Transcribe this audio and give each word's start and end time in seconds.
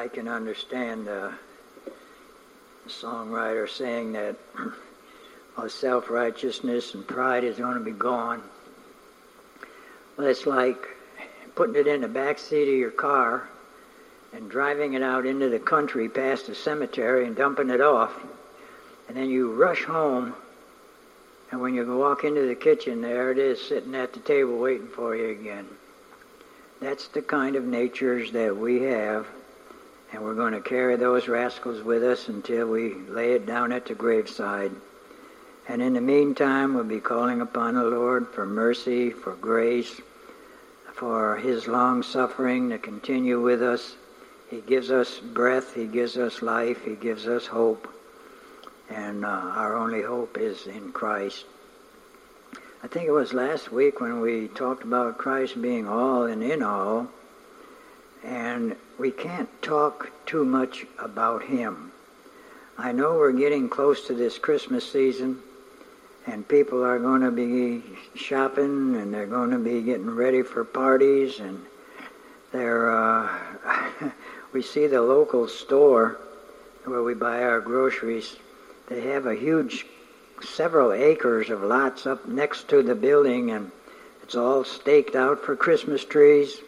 I 0.00 0.08
can 0.08 0.28
understand 0.28 1.06
the 1.06 1.30
songwriter 2.88 3.68
saying 3.68 4.12
that 4.12 4.34
self 5.68 6.08
righteousness 6.08 6.94
and 6.94 7.06
pride 7.06 7.44
is 7.44 7.58
going 7.58 7.74
to 7.74 7.84
be 7.84 7.90
gone. 7.90 8.42
Well, 10.16 10.26
it's 10.26 10.46
like 10.46 10.88
putting 11.54 11.76
it 11.76 11.86
in 11.86 12.00
the 12.00 12.08
back 12.08 12.38
seat 12.38 12.62
of 12.62 12.78
your 12.78 12.90
car 12.90 13.46
and 14.32 14.50
driving 14.50 14.94
it 14.94 15.02
out 15.02 15.26
into 15.26 15.50
the 15.50 15.58
country 15.58 16.08
past 16.08 16.48
a 16.48 16.54
cemetery 16.54 17.26
and 17.26 17.36
dumping 17.36 17.68
it 17.68 17.82
off. 17.82 18.14
And 19.06 19.14
then 19.14 19.28
you 19.28 19.52
rush 19.52 19.84
home, 19.84 20.34
and 21.52 21.60
when 21.60 21.74
you 21.74 21.84
walk 21.94 22.24
into 22.24 22.46
the 22.46 22.54
kitchen, 22.54 23.02
there 23.02 23.32
it 23.32 23.38
is 23.38 23.60
sitting 23.60 23.94
at 23.94 24.14
the 24.14 24.20
table 24.20 24.56
waiting 24.56 24.88
for 24.88 25.14
you 25.14 25.28
again. 25.28 25.66
That's 26.80 27.08
the 27.08 27.20
kind 27.20 27.54
of 27.54 27.64
natures 27.64 28.32
that 28.32 28.56
we 28.56 28.80
have, 28.84 29.26
and 30.12 30.22
we're 30.22 30.34
going 30.34 30.52
to 30.52 30.60
carry 30.60 30.96
those 30.96 31.28
rascals 31.28 31.82
with 31.82 32.02
us 32.02 32.28
until 32.28 32.66
we 32.66 32.94
lay 32.94 33.32
it 33.32 33.46
down 33.46 33.72
at 33.72 33.86
the 33.86 33.94
graveside. 33.94 34.72
And 35.68 35.80
in 35.80 35.92
the 35.92 36.00
meantime, 36.00 36.74
we'll 36.74 36.84
be 36.84 37.00
calling 37.00 37.40
upon 37.40 37.74
the 37.74 37.84
Lord 37.84 38.28
for 38.28 38.44
mercy, 38.44 39.10
for 39.10 39.34
grace, 39.36 40.00
for 40.94 41.36
His 41.36 41.68
long 41.68 42.02
suffering 42.02 42.70
to 42.70 42.78
continue 42.78 43.40
with 43.40 43.62
us. 43.62 43.94
He 44.50 44.60
gives 44.60 44.90
us 44.90 45.20
breath, 45.20 45.74
He 45.74 45.86
gives 45.86 46.16
us 46.16 46.42
life, 46.42 46.84
He 46.84 46.96
gives 46.96 47.28
us 47.28 47.46
hope. 47.46 47.86
And 48.88 49.24
uh, 49.24 49.28
our 49.28 49.76
only 49.76 50.02
hope 50.02 50.36
is 50.38 50.66
in 50.66 50.90
Christ. 50.90 51.44
I 52.82 52.88
think 52.88 53.06
it 53.06 53.12
was 53.12 53.32
last 53.32 53.70
week 53.70 54.00
when 54.00 54.20
we 54.20 54.48
talked 54.48 54.82
about 54.82 55.18
Christ 55.18 55.60
being 55.62 55.86
all 55.86 56.24
and 56.24 56.42
in 56.42 56.62
all, 56.64 57.06
and 58.24 58.76
we 58.98 59.10
can't 59.10 59.48
talk 59.62 60.10
too 60.26 60.44
much 60.44 60.86
about 60.98 61.42
Him. 61.42 61.92
I 62.78 62.92
know 62.92 63.14
we're 63.14 63.32
getting 63.32 63.68
close 63.68 64.06
to 64.06 64.14
this 64.14 64.38
Christmas 64.38 64.90
season, 64.90 65.38
and 66.26 66.46
people 66.46 66.82
are 66.84 66.98
going 66.98 67.22
to 67.22 67.30
be 67.30 67.82
shopping, 68.14 68.96
and 68.96 69.12
they're 69.12 69.26
going 69.26 69.50
to 69.50 69.58
be 69.58 69.82
getting 69.82 70.10
ready 70.10 70.42
for 70.42 70.64
parties, 70.64 71.40
and 71.40 71.60
they're. 72.52 72.90
Uh, 72.90 73.38
we 74.52 74.62
see 74.62 74.86
the 74.86 75.02
local 75.02 75.46
store 75.48 76.18
where 76.84 77.02
we 77.02 77.14
buy 77.14 77.42
our 77.42 77.60
groceries. 77.60 78.36
They 78.88 79.02
have 79.02 79.26
a 79.26 79.34
huge 79.34 79.86
several 80.42 80.92
acres 80.92 81.50
of 81.50 81.62
lots 81.62 82.06
up 82.06 82.26
next 82.26 82.68
to 82.68 82.82
the 82.82 82.94
building, 82.94 83.50
and 83.50 83.70
it's 84.22 84.34
all 84.34 84.64
staked 84.64 85.14
out 85.14 85.44
for 85.44 85.54
Christmas 85.54 86.04
trees. 86.04 86.60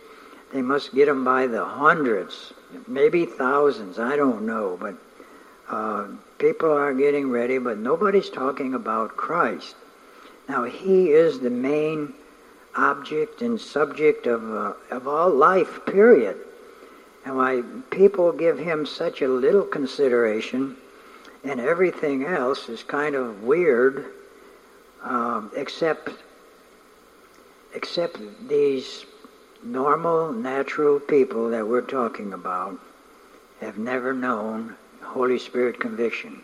They 0.53 0.63
must 0.63 0.95
get 0.95 1.07
them 1.07 1.25
by 1.25 1.47
the 1.47 1.65
hundreds, 1.65 2.53
maybe 2.87 3.25
thousands, 3.25 3.99
I 3.99 4.17
don't 4.17 4.43
know, 4.43 4.77
but 4.79 4.95
uh, 5.69 6.09
people 6.39 6.71
are 6.71 6.93
getting 6.93 7.31
ready, 7.31 7.59
but 7.59 7.79
nobody's 7.79 8.29
talking 8.29 8.75
about 8.75 9.17
Christ. 9.17 9.75
Now, 10.49 10.65
He 10.65 11.11
is 11.11 11.41
the 11.41 11.51
main 11.51 12.13
object 12.77 13.41
and 13.41 13.61
subject 13.61 14.27
of, 14.27 14.43
uh, 14.53 14.73
of 14.91 15.09
all 15.09 15.31
life, 15.31 15.87
period. 15.87 16.37
And 17.25 17.37
why 17.37 17.63
people 17.91 18.33
give 18.33 18.59
Him 18.59 18.85
such 18.85 19.23
a 19.23 19.29
little 19.29 19.63
consideration 19.63 20.77
and 21.45 21.61
everything 21.61 22.25
else 22.25 22.69
is 22.69 22.83
kind 22.83 23.15
of 23.15 23.43
weird, 23.43 24.07
um, 25.03 25.51
except 25.57 26.11
except 27.75 28.19
these 28.49 29.07
normal, 29.63 30.33
natural 30.33 30.99
people 31.01 31.51
that 31.51 31.67
we're 31.67 31.81
talking 31.81 32.33
about 32.33 32.79
have 33.61 33.79
never 33.79 34.13
known 34.13 34.77
Holy 35.03 35.39
Spirit 35.39 35.79
conviction. 35.79 36.43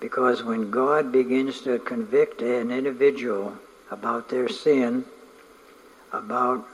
Because 0.00 0.42
when 0.42 0.70
God 0.70 1.12
begins 1.12 1.60
to 1.62 1.78
convict 1.78 2.42
an 2.42 2.70
individual 2.70 3.54
about 3.90 4.28
their 4.28 4.48
sin, 4.48 5.04
about 6.12 6.66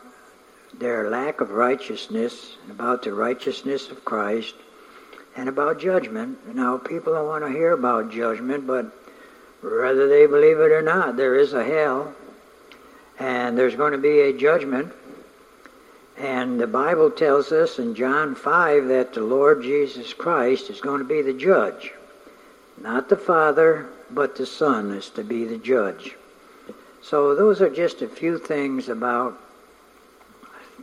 their 0.78 1.10
lack 1.10 1.40
of 1.40 1.50
righteousness, 1.50 2.56
about 2.70 3.02
the 3.02 3.12
righteousness 3.12 3.90
of 3.90 4.04
Christ, 4.04 4.54
and 5.36 5.48
about 5.48 5.80
judgment. 5.80 6.54
Now, 6.54 6.76
people 6.76 7.12
don't 7.12 7.26
want 7.26 7.44
to 7.44 7.50
hear 7.50 7.72
about 7.72 8.10
judgment, 8.10 8.66
but 8.66 8.86
whether 9.62 10.08
they 10.08 10.26
believe 10.26 10.58
it 10.58 10.72
or 10.72 10.82
not, 10.82 11.16
there 11.16 11.36
is 11.36 11.52
a 11.52 11.64
hell, 11.64 12.14
and 13.18 13.56
there's 13.56 13.76
going 13.76 13.92
to 13.92 13.98
be 13.98 14.20
a 14.20 14.32
judgment. 14.32 14.92
And 16.20 16.60
the 16.60 16.66
Bible 16.66 17.10
tells 17.10 17.50
us 17.50 17.78
in 17.78 17.94
John 17.94 18.34
5 18.34 18.88
that 18.88 19.14
the 19.14 19.22
Lord 19.22 19.62
Jesus 19.62 20.12
Christ 20.12 20.68
is 20.68 20.82
going 20.82 20.98
to 20.98 21.04
be 21.04 21.22
the 21.22 21.32
judge. 21.32 21.94
Not 22.78 23.08
the 23.08 23.16
Father, 23.16 23.88
but 24.10 24.36
the 24.36 24.44
Son 24.44 24.90
is 24.90 25.08
to 25.10 25.24
be 25.24 25.46
the 25.46 25.56
judge. 25.56 26.16
So, 27.00 27.34
those 27.34 27.62
are 27.62 27.70
just 27.70 28.02
a 28.02 28.06
few 28.06 28.36
things 28.36 28.90
about 28.90 29.40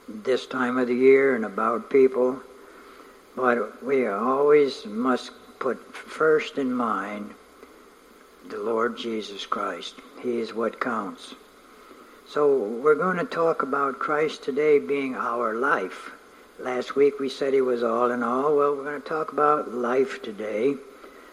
this 0.09 0.47
time 0.47 0.79
of 0.79 0.87
the 0.87 0.95
year 0.95 1.35
and 1.35 1.45
about 1.45 1.91
people. 1.91 2.41
But 3.35 3.83
we 3.83 4.07
always 4.07 4.87
must 4.87 5.29
put 5.59 5.77
first 5.95 6.57
in 6.57 6.73
mind 6.73 7.35
the 8.49 8.57
Lord 8.57 8.97
Jesus 8.97 9.45
Christ. 9.45 9.93
He 10.19 10.39
is 10.39 10.51
what 10.51 10.79
counts. 10.79 11.35
So 12.29 12.57
we're 12.57 12.95
going 12.95 13.15
to 13.17 13.23
talk 13.23 13.63
about 13.63 13.99
Christ 13.99 14.43
today 14.43 14.79
being 14.79 15.15
our 15.15 15.55
life. 15.55 16.11
Last 16.59 16.93
week 16.93 17.21
we 17.21 17.29
said 17.29 17.53
he 17.53 17.61
was 17.61 17.83
all 17.83 18.11
in 18.11 18.21
all. 18.21 18.57
Well, 18.57 18.75
we're 18.75 18.83
going 18.83 19.01
to 19.01 19.07
talk 19.07 19.31
about 19.31 19.73
life 19.73 20.21
today. 20.21 20.75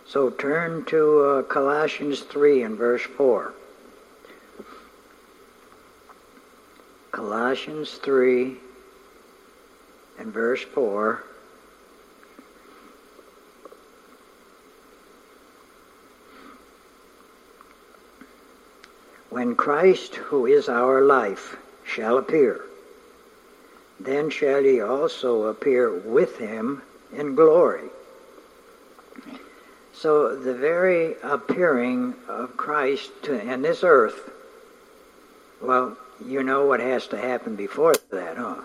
So 0.07 0.31
turn 0.31 0.85
to 0.87 1.21
uh, 1.21 1.43
Colossians 1.43 2.21
3 2.21 2.63
and 2.63 2.79
verse 2.79 3.03
4. 3.03 3.53
Colossians 7.11 7.95
3 7.95 8.57
and 10.21 10.33
verse 10.33 10.63
4. 10.63 11.25
When 19.35 19.57
Christ, 19.57 20.15
who 20.15 20.47
is 20.47 20.69
our 20.69 21.01
life, 21.01 21.57
shall 21.85 22.19
appear, 22.19 22.61
then 23.99 24.31
shall 24.31 24.61
ye 24.61 24.81
also 24.81 25.47
appear 25.47 25.93
with 25.93 26.39
him 26.39 26.83
in 27.13 27.35
glory. 27.35 27.89
So 29.93 30.37
the 30.37 30.55
very 30.55 31.17
appearing 31.25 32.15
of 32.29 32.57
Christ 32.57 33.11
to, 33.25 33.41
in 33.41 33.63
this 33.63 33.83
earth, 33.83 34.31
well, 35.61 35.97
you 36.25 36.45
know 36.45 36.67
what 36.67 36.79
has 36.79 37.09
to 37.09 37.19
happen 37.19 37.57
before 37.57 37.95
that, 38.13 38.37
huh? 38.37 38.61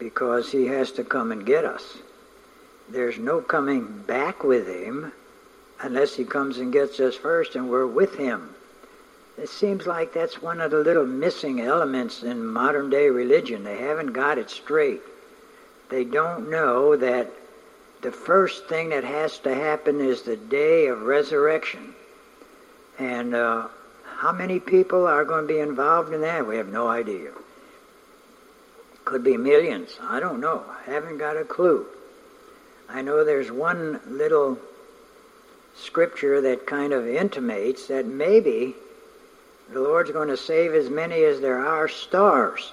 Because 0.00 0.50
he 0.50 0.66
has 0.66 0.90
to 0.92 1.04
come 1.04 1.30
and 1.30 1.46
get 1.46 1.64
us. 1.64 1.98
There's 2.88 3.18
no 3.20 3.40
coming 3.40 4.02
back 4.04 4.42
with 4.42 4.66
him 4.66 5.12
unless 5.80 6.16
he 6.16 6.24
comes 6.24 6.58
and 6.58 6.72
gets 6.72 6.98
us 6.98 7.14
first 7.14 7.54
and 7.54 7.70
we're 7.70 7.86
with 7.86 8.16
him. 8.16 8.56
It 9.40 9.48
seems 9.48 9.86
like 9.86 10.12
that's 10.12 10.42
one 10.42 10.60
of 10.60 10.70
the 10.70 10.80
little 10.80 11.06
missing 11.06 11.62
elements 11.62 12.22
in 12.22 12.46
modern 12.46 12.90
day 12.90 13.08
religion. 13.08 13.64
They 13.64 13.78
haven't 13.78 14.12
got 14.12 14.36
it 14.36 14.50
straight. 14.50 15.00
They 15.88 16.04
don't 16.04 16.50
know 16.50 16.94
that 16.96 17.30
the 18.02 18.12
first 18.12 18.66
thing 18.66 18.90
that 18.90 19.02
has 19.02 19.38
to 19.38 19.54
happen 19.54 20.00
is 20.02 20.22
the 20.22 20.36
day 20.36 20.88
of 20.88 21.02
resurrection. 21.02 21.94
And 22.98 23.34
uh, 23.34 23.68
how 24.18 24.32
many 24.32 24.60
people 24.60 25.06
are 25.06 25.24
going 25.24 25.48
to 25.48 25.54
be 25.54 25.60
involved 25.60 26.12
in 26.12 26.20
that? 26.20 26.46
We 26.46 26.58
have 26.58 26.68
no 26.68 26.88
idea. 26.88 27.30
Could 29.06 29.24
be 29.24 29.38
millions. 29.38 29.98
I 30.02 30.20
don't 30.20 30.40
know. 30.40 30.64
I 30.68 30.90
haven't 30.90 31.16
got 31.16 31.38
a 31.38 31.44
clue. 31.44 31.86
I 32.90 33.00
know 33.00 33.24
there's 33.24 33.50
one 33.50 34.00
little 34.06 34.58
scripture 35.76 36.42
that 36.42 36.66
kind 36.66 36.92
of 36.92 37.08
intimates 37.08 37.86
that 37.86 38.04
maybe 38.04 38.74
the 39.72 39.80
Lord's 39.80 40.10
going 40.10 40.28
to 40.28 40.36
save 40.36 40.74
as 40.74 40.90
many 40.90 41.22
as 41.22 41.40
there 41.40 41.64
are 41.64 41.86
stars. 41.88 42.72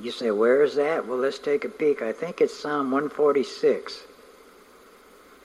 You 0.00 0.10
say, 0.10 0.30
where 0.30 0.62
is 0.62 0.76
that? 0.76 1.06
Well, 1.06 1.18
let's 1.18 1.38
take 1.38 1.64
a 1.64 1.68
peek. 1.68 2.00
I 2.00 2.12
think 2.12 2.40
it's 2.40 2.58
Psalm 2.58 2.90
146. 2.90 4.00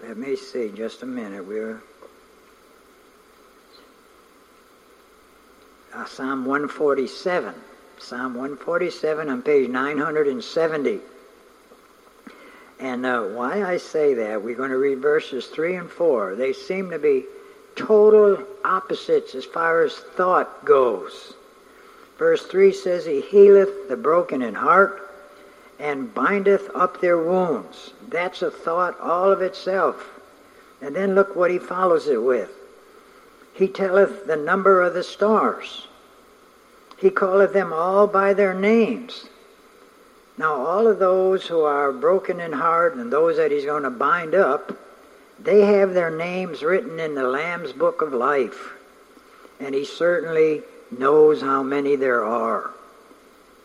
Let 0.03 0.17
me 0.17 0.35
see 0.35 0.69
just 0.69 1.01
a 1.01 1.05
minute. 1.05 1.45
We're 1.45 1.81
uh, 5.93 6.05
Psalm 6.05 6.45
147. 6.45 7.53
Psalm 7.97 8.35
147 8.35 9.29
on 9.29 9.41
page 9.41 9.69
970. 9.69 10.99
And 12.79 13.05
uh, 13.05 13.21
why 13.23 13.63
I 13.63 13.77
say 13.77 14.13
that, 14.15 14.43
we're 14.43 14.55
going 14.55 14.69
to 14.69 14.77
read 14.77 14.99
verses 14.99 15.47
3 15.47 15.75
and 15.77 15.89
4. 15.89 16.35
They 16.35 16.53
seem 16.53 16.91
to 16.91 16.99
be 16.99 17.25
total 17.75 18.43
opposites 18.63 19.35
as 19.35 19.45
far 19.45 19.83
as 19.83 19.93
thought 19.93 20.65
goes. 20.65 21.33
Verse 22.17 22.45
3 22.45 22.71
says, 22.73 23.05
He 23.05 23.21
healeth 23.21 23.89
the 23.89 23.97
broken 23.97 24.41
in 24.41 24.55
heart 24.55 25.01
and 25.79 26.13
bindeth 26.13 26.69
up 26.73 27.01
their 27.01 27.17
wounds. 27.17 27.91
That's 28.07 28.41
a 28.41 28.51
thought 28.51 28.99
all 28.99 29.31
of 29.31 29.41
itself. 29.41 30.19
And 30.81 30.95
then 30.95 31.15
look 31.15 31.35
what 31.35 31.51
he 31.51 31.59
follows 31.59 32.07
it 32.07 32.21
with. 32.21 32.51
He 33.53 33.67
telleth 33.67 34.27
the 34.27 34.35
number 34.35 34.81
of 34.81 34.93
the 34.93 35.03
stars. 35.03 35.87
He 36.97 37.09
calleth 37.09 37.53
them 37.53 37.73
all 37.73 38.07
by 38.07 38.33
their 38.33 38.53
names. 38.53 39.27
Now, 40.37 40.55
all 40.55 40.87
of 40.87 40.99
those 40.99 41.47
who 41.47 41.61
are 41.61 41.93
broken 41.93 42.39
in 42.41 42.51
heart 42.51 42.95
and 42.95 43.11
those 43.11 43.37
that 43.37 43.51
he's 43.51 43.65
going 43.65 43.83
to 43.83 43.89
bind 43.89 44.35
up, 44.35 44.77
they 45.39 45.61
have 45.61 45.93
their 45.93 46.15
names 46.15 46.63
written 46.63 46.99
in 46.99 47.15
the 47.15 47.27
Lamb's 47.27 47.73
book 47.73 48.01
of 48.01 48.13
life. 48.13 48.73
And 49.59 49.73
he 49.73 49.85
certainly 49.85 50.63
knows 50.97 51.41
how 51.41 51.63
many 51.63 51.95
there 51.95 52.23
are. 52.23 52.71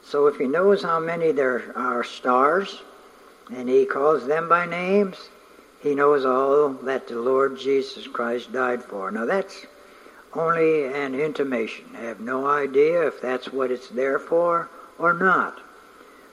So 0.05 0.27
if 0.27 0.37
he 0.37 0.47
knows 0.47 0.83
how 0.83 0.99
many 0.99 1.33
there 1.33 1.73
are 1.77 2.05
stars, 2.05 2.83
and 3.53 3.69
he 3.69 3.85
calls 3.85 4.27
them 4.27 4.49
by 4.49 4.67
names, 4.67 5.17
he 5.83 5.95
knows 5.95 6.25
all 6.25 6.71
that 6.71 7.09
the 7.09 7.19
Lord 7.19 7.59
Jesus 7.59 8.07
Christ 8.07 8.53
died 8.53 8.83
for. 8.83 9.11
Now 9.11 9.25
that's 9.25 9.67
only 10.35 10.85
an 10.85 11.15
intimation. 11.15 11.87
I 11.97 12.03
have 12.03 12.21
no 12.21 12.47
idea 12.47 13.07
if 13.07 13.21
that's 13.21 13.53
what 13.53 13.71
it's 13.71 13.89
there 13.89 14.19
for 14.19 14.69
or 14.99 15.13
not. 15.13 15.61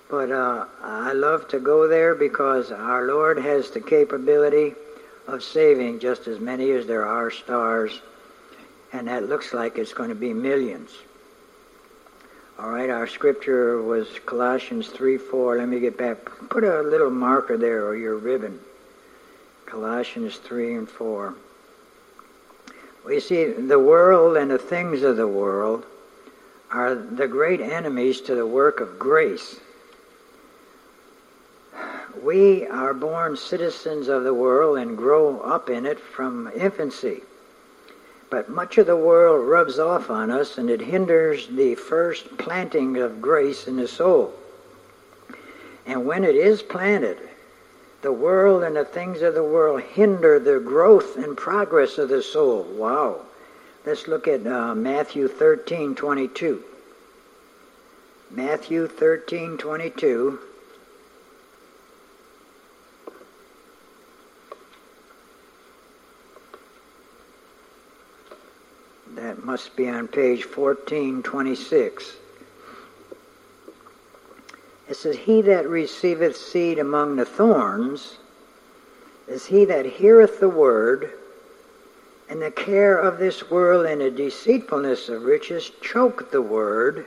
But 0.10 0.32
uh, 0.32 0.66
I 0.82 1.14
love 1.14 1.48
to 1.50 1.60
go 1.60 1.88
there 1.88 2.16
because 2.16 2.72
our 2.72 3.08
Lord 3.08 3.38
has 3.40 3.72
the 3.72 3.82
capability 3.82 4.76
of 5.28 5.44
saving 5.44 6.00
just 6.00 6.28
as 6.28 6.40
many 6.40 6.72
as 6.72 6.88
there 6.88 7.06
are 7.06 7.30
stars, 7.30 8.02
and 8.94 9.08
that 9.08 9.28
looks 9.28 9.54
like 9.54 9.78
it's 9.78 9.94
going 9.94 10.10
to 10.10 10.16
be 10.16 10.34
millions. 10.34 10.92
All 12.60 12.70
right, 12.70 12.90
our 12.90 13.06
scripture 13.06 13.84
was 13.84 14.08
Colossians 14.26 14.88
3 14.88 15.18
4. 15.18 15.58
Let 15.58 15.68
me 15.68 15.80
get 15.80 15.98
back. 15.98 16.18
Put 16.50 16.64
a 16.64 16.82
little 16.82 17.12
marker 17.12 17.58
there 17.58 17.86
or 17.86 17.96
your 17.96 18.16
ribbon. 18.16 18.60
Colossians 19.68 20.38
3 20.38 20.76
and 20.76 20.90
4. 20.90 21.36
We 23.06 23.20
see 23.20 23.52
the 23.52 23.78
world 23.78 24.38
and 24.38 24.50
the 24.50 24.58
things 24.58 25.04
of 25.04 25.18
the 25.18 25.28
world 25.28 25.86
are 26.72 26.96
the 26.96 27.28
great 27.28 27.62
enemies 27.62 28.22
to 28.22 28.36
the 28.36 28.46
work 28.46 28.80
of 28.80 28.98
grace. 28.98 29.60
We 32.24 32.66
are 32.68 32.94
born 32.94 33.38
citizens 33.38 34.08
of 34.08 34.24
the 34.24 34.34
world 34.34 34.78
and 34.78 34.98
grow 34.98 35.40
up 35.42 35.70
in 35.70 35.86
it 35.86 36.00
from 36.00 36.52
infancy. 36.56 37.22
But 38.30 38.50
much 38.50 38.78
of 38.78 38.88
the 38.88 38.96
world 38.96 39.48
rubs 39.48 39.80
off 39.80 40.10
on 40.10 40.32
us 40.32 40.58
and 40.58 40.70
it 40.70 40.82
hinders 40.82 41.48
the 41.48 41.76
first 41.76 42.38
planting 42.38 42.98
of 42.98 43.22
grace 43.22 43.68
in 43.68 43.78
the 43.78 43.88
soul. 43.88 44.34
And 45.86 46.06
when 46.06 46.24
it 46.24 46.36
is 46.36 46.62
planted, 46.62 47.18
the 48.02 48.12
world 48.12 48.64
and 48.64 48.76
the 48.76 48.86
things 48.86 49.22
of 49.22 49.34
the 49.34 49.44
world 49.44 49.82
hinder 49.82 50.40
the 50.40 50.60
growth 50.60 51.16
and 51.18 51.36
progress 51.36 51.98
of 51.98 52.10
the 52.10 52.22
soul. 52.22 52.64
Wow. 52.64 53.22
Let's 53.86 54.08
look 54.08 54.28
at 54.28 54.46
uh, 54.46 54.76
Matthew 54.76 55.30
13 55.30 55.96
22. 55.96 56.64
Matthew 58.30 58.88
13 58.88 59.58
22. 59.58 60.40
That 69.16 69.37
must 69.48 69.78
be 69.78 69.88
on 69.88 70.10
page 70.10 70.46
1426. 70.46 72.18
It 74.90 74.96
says, 74.98 75.16
He 75.16 75.42
that 75.44 75.70
receiveth 75.70 76.36
seed 76.36 76.80
among 76.80 77.16
the 77.16 77.24
thorns 77.24 78.18
is 79.26 79.46
he 79.46 79.64
that 79.64 79.86
heareth 79.86 80.42
the 80.42 80.50
word, 80.50 81.12
and 82.30 82.42
the 82.42 82.52
care 82.52 82.98
of 82.98 83.20
this 83.20 83.50
world 83.50 83.86
and 83.86 84.02
the 84.02 84.12
deceitfulness 84.12 85.08
of 85.08 85.24
riches 85.24 85.72
choke 85.82 86.30
the 86.30 86.42
word, 86.42 87.06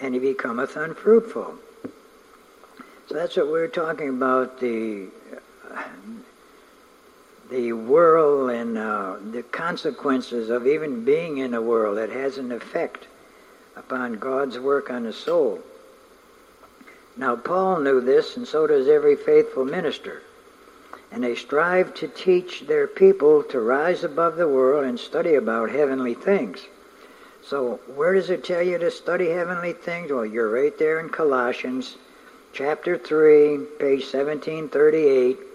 and 0.00 0.14
he 0.14 0.20
becometh 0.20 0.76
unfruitful. 0.76 1.54
So 3.06 3.14
that's 3.14 3.36
what 3.36 3.46
we 3.46 3.52
we're 3.52 3.68
talking 3.68 4.08
about 4.08 4.58
the 4.58 5.06
the 7.50 7.72
world 7.72 8.50
and 8.50 8.76
uh, 8.76 9.16
the 9.30 9.42
consequences 9.42 10.50
of 10.50 10.66
even 10.66 11.04
being 11.04 11.38
in 11.38 11.54
a 11.54 11.62
world 11.62 11.96
that 11.96 12.10
has 12.10 12.38
an 12.38 12.52
effect 12.52 13.06
upon 13.76 14.14
God's 14.14 14.58
work 14.58 14.90
on 14.90 15.04
the 15.04 15.12
soul. 15.12 15.60
Now, 17.16 17.36
Paul 17.36 17.80
knew 17.80 18.00
this, 18.00 18.36
and 18.36 18.46
so 18.46 18.66
does 18.66 18.86
every 18.86 19.16
faithful 19.16 19.64
minister. 19.64 20.22
And 21.10 21.24
they 21.24 21.34
strive 21.34 21.94
to 21.94 22.08
teach 22.08 22.66
their 22.66 22.86
people 22.86 23.42
to 23.44 23.60
rise 23.60 24.04
above 24.04 24.36
the 24.36 24.48
world 24.48 24.84
and 24.84 25.00
study 25.00 25.34
about 25.34 25.70
heavenly 25.70 26.14
things. 26.14 26.66
So, 27.42 27.80
where 27.94 28.14
does 28.14 28.28
it 28.30 28.44
tell 28.44 28.62
you 28.62 28.78
to 28.78 28.90
study 28.90 29.30
heavenly 29.30 29.72
things? 29.72 30.12
Well, 30.12 30.26
you're 30.26 30.50
right 30.50 30.76
there 30.78 31.00
in 31.00 31.08
Colossians 31.08 31.96
chapter 32.52 32.98
3, 32.98 33.58
page 33.78 34.02
1738, 34.02 35.38
and 35.38 35.47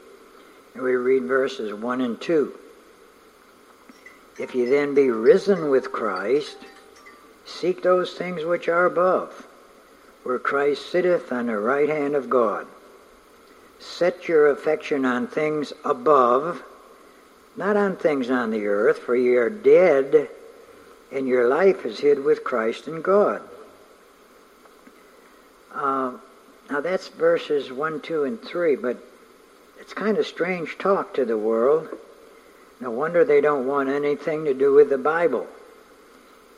we 0.76 0.96
read 0.96 1.24
verses 1.24 1.74
1 1.74 2.02
and 2.02 2.20
2. 2.20 2.54
If 4.40 4.56
you 4.56 4.70
then 4.70 4.96
be 4.96 5.10
risen 5.10 5.70
with 5.70 5.92
Christ, 5.92 6.58
seek 7.46 7.84
those 7.84 8.14
things 8.14 8.44
which 8.44 8.68
are 8.68 8.86
above 8.86 9.48
where 10.24 10.40
Christ 10.40 10.90
sitteth 10.90 11.32
on 11.32 11.48
the 11.48 11.58
right 11.58 11.90
hand 11.90 12.16
of 12.16 12.30
God. 12.30 12.66
Set 13.80 14.28
your 14.28 14.50
affection 14.50 15.06
on 15.06 15.28
things 15.28 15.74
above, 15.84 16.64
not 17.58 17.76
on 17.76 17.98
things 17.98 18.30
on 18.30 18.50
the 18.50 18.66
earth, 18.66 19.00
for 19.00 19.16
ye 19.16 19.36
are 19.36 19.50
dead, 19.50 20.30
and 21.12 21.28
your 21.28 21.48
life 21.48 21.86
is 21.86 22.00
hid 22.00 22.24
with 22.24 22.44
Christ 22.44 22.88
in 22.88 23.02
God. 23.02 23.42
Uh, 25.74 26.14
now 26.70 26.80
that's 26.80 27.10
verses 27.10 27.72
1, 27.72 28.00
2, 28.00 28.24
and 28.24 28.42
3, 28.42 28.78
but 28.78 28.98
it's 29.84 29.94
kind 29.94 30.18
of 30.18 30.26
strange 30.26 30.78
talk 30.78 31.14
to 31.14 31.26
the 31.26 31.38
world. 31.38 31.90
No 32.80 32.90
wonder 32.90 33.26
they 33.26 33.42
don't 33.42 33.68
want 33.68 33.90
anything 33.90 34.46
to 34.46 34.54
do 34.54 34.74
with 34.74 34.90
the 34.90 34.98
Bible. 34.98 35.46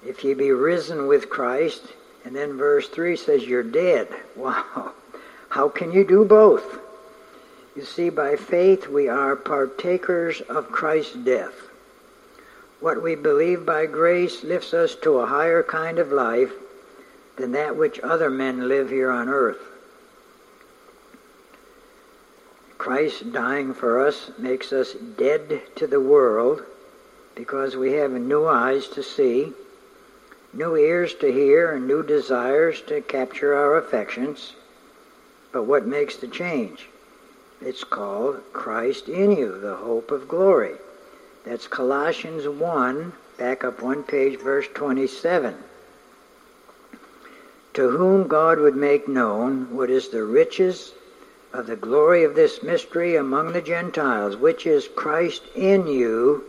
If 0.05 0.23
ye 0.23 0.35
be 0.35 0.51
risen 0.51 1.07
with 1.07 1.27
Christ, 1.27 1.81
and 2.23 2.35
then 2.35 2.55
verse 2.55 2.87
3 2.87 3.15
says, 3.15 3.43
You're 3.43 3.63
dead. 3.63 4.09
Wow. 4.35 4.91
How 5.49 5.69
can 5.69 5.91
you 5.91 6.05
do 6.05 6.23
both? 6.23 6.77
You 7.75 7.83
see, 7.83 8.11
by 8.11 8.35
faith 8.35 8.87
we 8.87 9.07
are 9.07 9.35
partakers 9.35 10.41
of 10.41 10.71
Christ's 10.71 11.15
death. 11.15 11.55
What 12.79 13.01
we 13.01 13.15
believe 13.15 13.65
by 13.65 13.87
grace 13.87 14.43
lifts 14.43 14.71
us 14.71 14.93
to 14.97 15.17
a 15.17 15.25
higher 15.25 15.63
kind 15.63 15.97
of 15.97 16.11
life 16.11 16.53
than 17.37 17.53
that 17.53 17.75
which 17.75 17.99
other 18.01 18.29
men 18.29 18.67
live 18.67 18.91
here 18.91 19.09
on 19.09 19.29
earth. 19.29 19.74
Christ 22.85 23.31
dying 23.33 23.73
for 23.73 24.05
us 24.05 24.29
makes 24.37 24.71
us 24.71 24.93
dead 24.93 25.59
to 25.75 25.87
the 25.87 25.99
world 25.99 26.61
because 27.33 27.75
we 27.75 27.93
have 27.93 28.11
new 28.11 28.45
eyes 28.45 28.87
to 28.89 29.01
see 29.01 29.53
new 30.53 30.75
ears 30.75 31.15
to 31.15 31.33
hear 31.33 31.71
and 31.71 31.87
new 31.87 32.03
desires 32.03 32.81
to 32.81 33.01
capture 33.01 33.55
our 33.55 33.75
affections. 33.77 34.53
But 35.51 35.63
what 35.63 35.87
makes 35.87 36.17
the 36.17 36.27
change? 36.27 36.87
It's 37.59 37.83
called 37.83 38.43
Christ 38.53 39.09
in 39.09 39.31
you, 39.31 39.59
the 39.59 39.77
hope 39.77 40.11
of 40.11 40.27
glory. 40.27 40.75
That's 41.43 41.65
Colossians 41.65 42.47
1, 42.47 43.13
back 43.39 43.63
up 43.63 43.81
one 43.81 44.03
page, 44.03 44.39
verse 44.39 44.67
27. 44.75 45.55
To 47.73 47.89
whom 47.89 48.27
God 48.27 48.59
would 48.59 48.75
make 48.75 49.07
known 49.07 49.75
what 49.75 49.89
is 49.89 50.09
the 50.09 50.23
riches 50.23 50.93
of 51.55 51.67
the 51.67 51.75
glory 51.77 52.25
of 52.25 52.35
this 52.35 52.61
mystery 52.61 53.15
among 53.15 53.53
the 53.53 53.61
Gentiles, 53.61 54.35
which 54.35 54.67
is 54.67 54.89
Christ 54.89 55.41
in 55.55 55.87
you, 55.87 56.43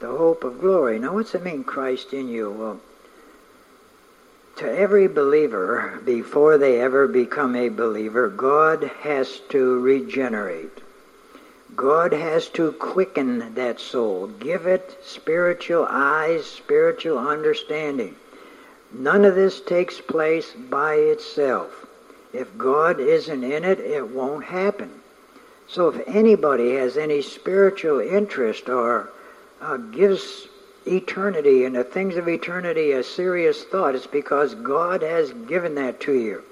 the 0.00 0.08
hope 0.08 0.44
of 0.44 0.60
glory. 0.60 0.98
Now, 0.98 1.14
what's 1.14 1.34
it 1.34 1.42
mean, 1.42 1.64
Christ 1.64 2.12
in 2.12 2.28
you? 2.28 2.50
Well, 2.50 2.80
to 4.56 4.70
every 4.70 5.08
believer, 5.08 5.98
before 6.04 6.58
they 6.58 6.78
ever 6.78 7.08
become 7.08 7.56
a 7.56 7.70
believer, 7.70 8.28
God 8.28 8.84
has 9.00 9.40
to 9.48 9.80
regenerate. 9.80 10.82
God 11.74 12.12
has 12.12 12.48
to 12.50 12.72
quicken 12.72 13.54
that 13.54 13.80
soul, 13.80 14.26
give 14.26 14.66
it 14.66 14.98
spiritual 15.02 15.86
eyes, 15.88 16.44
spiritual 16.44 17.18
understanding. 17.18 18.14
None 18.92 19.24
of 19.24 19.34
this 19.34 19.60
takes 19.62 20.00
place 20.02 20.52
by 20.52 20.96
itself. 20.96 21.83
If 22.34 22.58
God 22.58 23.00
isn't 23.00 23.44
in 23.44 23.64
it, 23.64 23.78
it 23.80 24.08
won't 24.08 24.44
happen. 24.44 24.90
So 25.68 25.88
if 25.88 26.06
anybody 26.08 26.74
has 26.74 26.96
any 26.98 27.22
spiritual 27.22 28.00
interest 28.00 28.68
or 28.68 29.10
uh, 29.62 29.78
gives 29.78 30.48
eternity 30.86 31.64
and 31.64 31.74
the 31.74 31.84
things 31.84 32.16
of 32.16 32.28
eternity 32.28 32.92
a 32.92 33.02
serious 33.02 33.64
thought, 33.64 33.94
it's 33.94 34.06
because 34.06 34.54
God 34.54 35.02
has 35.02 35.32
given 35.32 35.76
that 35.76 36.00
to 36.00 36.12
you. 36.12 36.42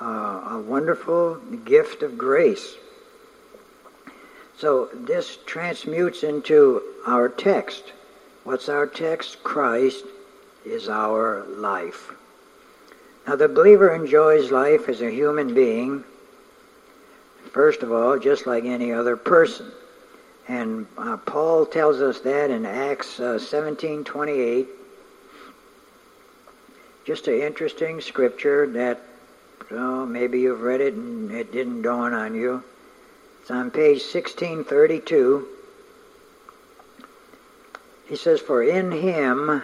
uh, 0.00 0.56
a 0.56 0.60
wonderful 0.60 1.36
gift 1.64 2.02
of 2.02 2.18
grace. 2.18 2.74
So 4.58 4.88
this 4.92 5.38
transmutes 5.46 6.22
into 6.22 6.82
our 7.06 7.28
text. 7.28 7.92
What's 8.44 8.68
our 8.68 8.86
text? 8.86 9.42
Christ 9.42 10.04
is 10.64 10.88
our 10.88 11.44
life. 11.48 12.12
Now, 13.26 13.36
the 13.36 13.48
believer 13.48 13.94
enjoys 13.94 14.50
life 14.50 14.88
as 14.88 15.00
a 15.00 15.10
human 15.10 15.54
being, 15.54 16.04
first 17.52 17.82
of 17.82 17.92
all, 17.92 18.18
just 18.18 18.46
like 18.46 18.64
any 18.64 18.92
other 18.92 19.16
person. 19.16 19.70
And 20.48 20.86
uh, 20.98 21.18
Paul 21.18 21.66
tells 21.66 22.00
us 22.00 22.20
that 22.20 22.50
in 22.50 22.66
Acts 22.66 23.20
uh, 23.20 23.38
17:28. 23.38 24.66
Just 27.04 27.28
an 27.28 27.40
interesting 27.40 28.00
scripture 28.00 28.66
that 28.68 29.00
oh, 29.70 30.06
maybe 30.06 30.40
you've 30.40 30.62
read 30.62 30.80
it 30.80 30.94
and 30.94 31.30
it 31.30 31.52
didn't 31.52 31.82
dawn 31.82 32.12
on 32.12 32.34
you. 32.34 32.62
It's 33.40 33.50
on 33.50 33.70
page 33.70 34.02
1632. 34.02 35.48
He 38.08 38.16
says, 38.16 38.40
For 38.40 38.62
in 38.62 38.92
him 38.92 39.62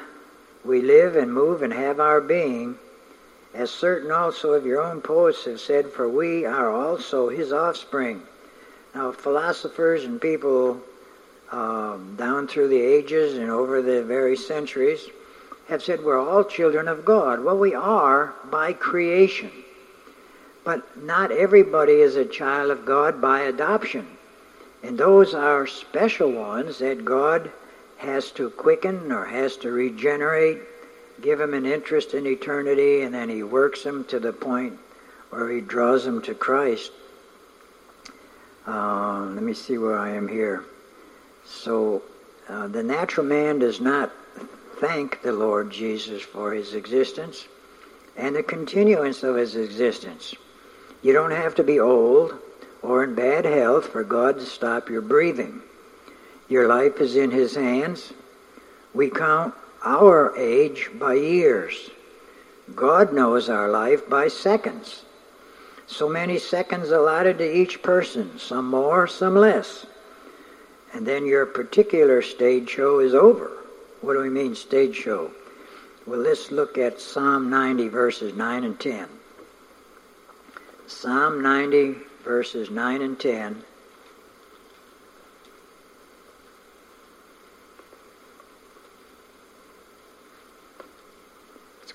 we 0.64 0.80
live 0.82 1.16
and 1.16 1.32
move 1.32 1.62
and 1.62 1.72
have 1.72 2.00
our 2.00 2.20
being, 2.20 2.76
as 3.54 3.70
certain 3.70 4.10
also 4.10 4.52
of 4.52 4.66
your 4.66 4.82
own 4.82 5.00
poets 5.00 5.44
have 5.44 5.60
said, 5.60 5.90
for 5.90 6.08
we 6.08 6.44
are 6.44 6.70
also 6.70 7.28
his 7.28 7.52
offspring. 7.52 8.22
Now, 8.94 9.12
philosophers 9.12 10.04
and 10.04 10.20
people 10.20 10.80
um, 11.50 12.16
down 12.16 12.46
through 12.46 12.68
the 12.68 12.80
ages 12.80 13.38
and 13.38 13.50
over 13.50 13.80
the 13.80 14.02
various 14.02 14.46
centuries 14.46 15.08
have 15.68 15.82
said 15.82 16.02
we're 16.02 16.18
all 16.18 16.44
children 16.44 16.88
of 16.88 17.04
God. 17.04 17.44
Well, 17.44 17.58
we 17.58 17.74
are 17.74 18.34
by 18.50 18.72
creation. 18.72 19.50
But 20.64 21.02
not 21.02 21.30
everybody 21.30 21.94
is 21.94 22.16
a 22.16 22.24
child 22.24 22.70
of 22.70 22.84
God 22.84 23.20
by 23.20 23.40
adoption. 23.40 24.06
And 24.82 24.96
those 24.98 25.34
are 25.34 25.66
special 25.66 26.30
ones 26.30 26.78
that 26.78 27.04
God 27.04 27.50
has 27.96 28.30
to 28.32 28.50
quicken 28.50 29.10
or 29.10 29.24
has 29.24 29.56
to 29.58 29.70
regenerate, 29.70 30.60
give 31.22 31.40
him 31.40 31.54
an 31.54 31.66
interest 31.66 32.14
in 32.14 32.26
eternity, 32.26 33.02
and 33.02 33.14
then 33.14 33.28
he 33.28 33.42
works 33.42 33.82
him 33.82 34.04
to 34.04 34.18
the 34.18 34.32
point 34.32 34.78
where 35.30 35.50
he 35.50 35.60
draws 35.60 36.06
him 36.06 36.22
to 36.22 36.34
Christ. 36.34 36.92
Uh, 38.66 39.20
let 39.32 39.42
me 39.42 39.54
see 39.54 39.78
where 39.78 39.98
I 39.98 40.10
am 40.10 40.28
here. 40.28 40.64
So 41.46 42.02
uh, 42.48 42.68
the 42.68 42.82
natural 42.82 43.26
man 43.26 43.58
does 43.58 43.80
not 43.80 44.12
thank 44.80 45.22
the 45.22 45.32
Lord 45.32 45.70
Jesus 45.70 46.22
for 46.22 46.52
his 46.52 46.74
existence 46.74 47.46
and 48.16 48.36
the 48.36 48.42
continuance 48.42 49.22
of 49.22 49.36
his 49.36 49.56
existence. 49.56 50.34
You 51.02 51.12
don't 51.12 51.30
have 51.30 51.54
to 51.56 51.62
be 51.62 51.80
old 51.80 52.38
or 52.82 53.04
in 53.04 53.14
bad 53.14 53.44
health 53.44 53.86
for 53.86 54.04
God 54.04 54.38
to 54.38 54.46
stop 54.46 54.88
your 54.88 55.02
breathing. 55.02 55.62
Your 56.48 56.68
life 56.68 57.00
is 57.00 57.16
in 57.16 57.30
His 57.30 57.54
hands. 57.54 58.12
We 58.94 59.10
count 59.10 59.54
our 59.84 60.36
age 60.36 60.90
by 60.94 61.14
years. 61.14 61.90
God 62.74 63.12
knows 63.12 63.48
our 63.48 63.70
life 63.70 64.08
by 64.08 64.28
seconds. 64.28 65.02
So 65.86 66.08
many 66.08 66.38
seconds 66.38 66.90
allotted 66.90 67.38
to 67.38 67.56
each 67.56 67.82
person, 67.82 68.38
some 68.38 68.68
more, 68.68 69.06
some 69.06 69.34
less. 69.34 69.86
And 70.92 71.06
then 71.06 71.26
your 71.26 71.46
particular 71.46 72.22
stage 72.22 72.68
show 72.68 73.00
is 73.00 73.14
over. 73.14 73.50
What 74.00 74.14
do 74.14 74.20
we 74.20 74.30
mean, 74.30 74.54
stage 74.54 74.96
show? 74.96 75.30
Well, 76.06 76.20
let's 76.20 76.50
look 76.50 76.78
at 76.78 77.00
Psalm 77.00 77.50
90, 77.50 77.88
verses 77.88 78.34
9 78.34 78.64
and 78.64 78.78
10. 78.78 79.08
Psalm 80.86 81.42
90, 81.42 81.96
verses 82.24 82.70
9 82.70 83.02
and 83.02 83.18
10. 83.18 83.62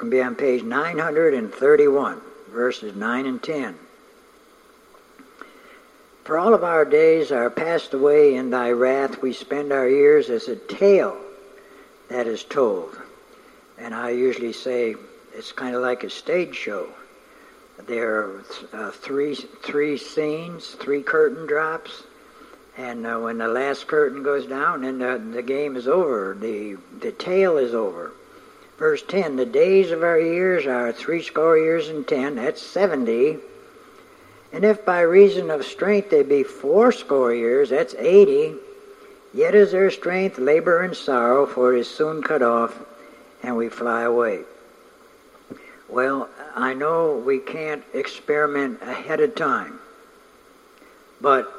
Be 0.09 0.21
on 0.21 0.35
page 0.35 0.63
931, 0.63 2.21
verses 2.51 2.95
9 2.95 3.25
and 3.25 3.41
10. 3.41 3.75
For 6.23 6.37
all 6.37 6.53
of 6.53 6.63
our 6.63 6.85
days 6.85 7.31
are 7.31 7.49
passed 7.49 7.93
away 7.93 8.35
in 8.35 8.49
thy 8.49 8.71
wrath. 8.71 9.21
We 9.21 9.33
spend 9.33 9.73
our 9.73 9.87
years 9.87 10.29
as 10.29 10.47
a 10.47 10.55
tale 10.55 11.17
that 12.09 12.27
is 12.27 12.43
told. 12.43 12.97
And 13.77 13.93
I 13.93 14.11
usually 14.11 14.53
say 14.53 14.95
it's 15.33 15.51
kind 15.51 15.75
of 15.75 15.81
like 15.81 16.03
a 16.03 16.09
stage 16.09 16.55
show. 16.55 16.87
There 17.87 18.19
are 18.19 18.43
uh, 18.71 18.91
three 18.91 19.35
three 19.35 19.97
scenes, 19.97 20.69
three 20.79 21.01
curtain 21.01 21.47
drops, 21.47 22.03
and 22.77 23.05
uh, 23.05 23.17
when 23.17 23.39
the 23.39 23.47
last 23.47 23.87
curtain 23.87 24.23
goes 24.23 24.45
down, 24.45 24.81
the, 24.81 25.21
the 25.33 25.41
game 25.41 25.75
is 25.75 25.87
over. 25.87 26.37
The 26.39 26.77
the 27.01 27.11
tale 27.11 27.57
is 27.57 27.73
over. 27.73 28.11
Verse 28.83 29.01
ten: 29.01 29.37
The 29.37 29.45
days 29.45 29.91
of 29.91 30.03
our 30.03 30.19
years 30.19 30.67
are 30.67 30.91
three 30.91 31.23
score 31.23 31.57
years 31.57 31.87
and 31.87 32.05
ten. 32.05 32.35
That's 32.35 32.61
seventy. 32.61 33.37
And 34.51 34.65
if 34.65 34.83
by 34.83 34.99
reason 34.99 35.49
of 35.51 35.63
strength 35.63 36.09
they 36.09 36.21
be 36.21 36.43
fourscore 36.43 37.33
years, 37.33 37.69
that's 37.69 37.95
eighty. 37.97 38.55
Yet 39.33 39.55
is 39.55 39.71
their 39.71 39.89
strength 39.89 40.37
labor 40.37 40.81
and 40.81 40.93
sorrow, 40.93 41.45
for 41.45 41.73
it 41.73 41.79
is 41.79 41.89
soon 41.89 42.21
cut 42.21 42.41
off, 42.41 42.77
and 43.41 43.55
we 43.55 43.69
fly 43.69 44.01
away. 44.01 44.41
Well, 45.87 46.27
I 46.53 46.73
know 46.73 47.23
we 47.25 47.39
can't 47.39 47.85
experiment 47.93 48.81
ahead 48.81 49.21
of 49.21 49.33
time, 49.33 49.79
but 51.21 51.49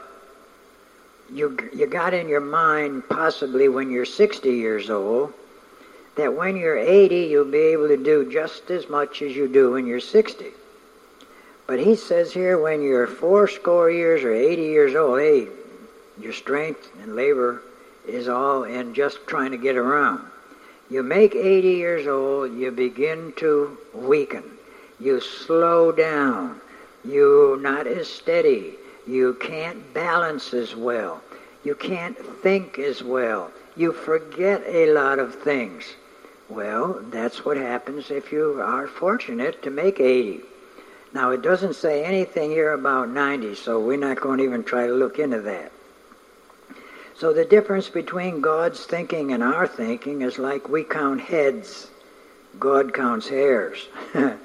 you, 1.32 1.56
you 1.74 1.86
got 1.86 2.12
in 2.12 2.28
your 2.28 2.42
mind 2.42 3.08
possibly 3.08 3.70
when 3.70 3.90
you're 3.90 4.04
60 4.04 4.50
years 4.50 4.90
old 4.90 5.32
that 6.16 6.34
when 6.34 6.56
you're 6.56 6.78
80 6.78 7.16
you'll 7.16 7.44
be 7.50 7.58
able 7.58 7.88
to 7.88 7.96
do 7.96 8.30
just 8.30 8.70
as 8.70 8.88
much 8.88 9.22
as 9.22 9.34
you 9.34 9.48
do 9.48 9.72
when 9.72 9.86
you're 9.86 10.00
60. 10.00 10.46
But 11.66 11.80
he 11.80 11.96
says 11.96 12.32
here 12.32 12.58
when 12.58 12.82
you're 12.82 13.06
four 13.06 13.48
score 13.48 13.90
years 13.90 14.22
or 14.22 14.32
80 14.32 14.62
years 14.62 14.94
old, 14.94 15.20
hey, 15.20 15.48
your 16.20 16.32
strength 16.32 16.90
and 17.02 17.16
labor 17.16 17.62
is 18.06 18.28
all 18.28 18.64
in 18.64 18.94
just 18.94 19.26
trying 19.26 19.50
to 19.50 19.56
get 19.56 19.76
around. 19.76 20.24
You 20.90 21.02
make 21.02 21.34
80 21.34 21.68
years 21.68 22.06
old, 22.06 22.52
you 22.52 22.70
begin 22.70 23.32
to 23.36 23.78
weaken 23.94 24.44
you 25.00 25.20
slow 25.20 25.92
down, 25.92 26.60
you're 27.04 27.60
not 27.60 27.86
as 27.86 28.08
steady, 28.08 28.74
you 29.06 29.34
can't 29.34 29.92
balance 29.92 30.54
as 30.54 30.74
well, 30.74 31.20
you 31.64 31.74
can't 31.74 32.16
think 32.42 32.78
as 32.78 33.02
well, 33.02 33.50
you 33.76 33.92
forget 33.92 34.62
a 34.66 34.92
lot 34.92 35.18
of 35.18 35.34
things. 35.34 35.84
Well, 36.54 37.00
that's 37.10 37.44
what 37.44 37.56
happens 37.56 38.12
if 38.12 38.30
you 38.30 38.60
are 38.62 38.86
fortunate 38.86 39.60
to 39.64 39.70
make 39.70 39.98
80. 39.98 40.40
Now, 41.12 41.30
it 41.30 41.42
doesn't 41.42 41.74
say 41.74 42.04
anything 42.04 42.50
here 42.50 42.72
about 42.72 43.08
90, 43.08 43.56
so 43.56 43.80
we're 43.80 43.96
not 43.96 44.20
going 44.20 44.38
to 44.38 44.44
even 44.44 44.62
try 44.62 44.86
to 44.86 44.92
look 44.92 45.18
into 45.18 45.40
that. 45.40 45.72
So 47.16 47.32
the 47.32 47.44
difference 47.44 47.88
between 47.88 48.40
God's 48.40 48.86
thinking 48.86 49.32
and 49.32 49.42
our 49.42 49.66
thinking 49.66 50.22
is 50.22 50.38
like 50.38 50.68
we 50.68 50.84
count 50.84 51.20
heads, 51.20 51.88
God 52.60 52.94
counts 52.94 53.28
hairs. 53.28 53.88
the 54.12 54.38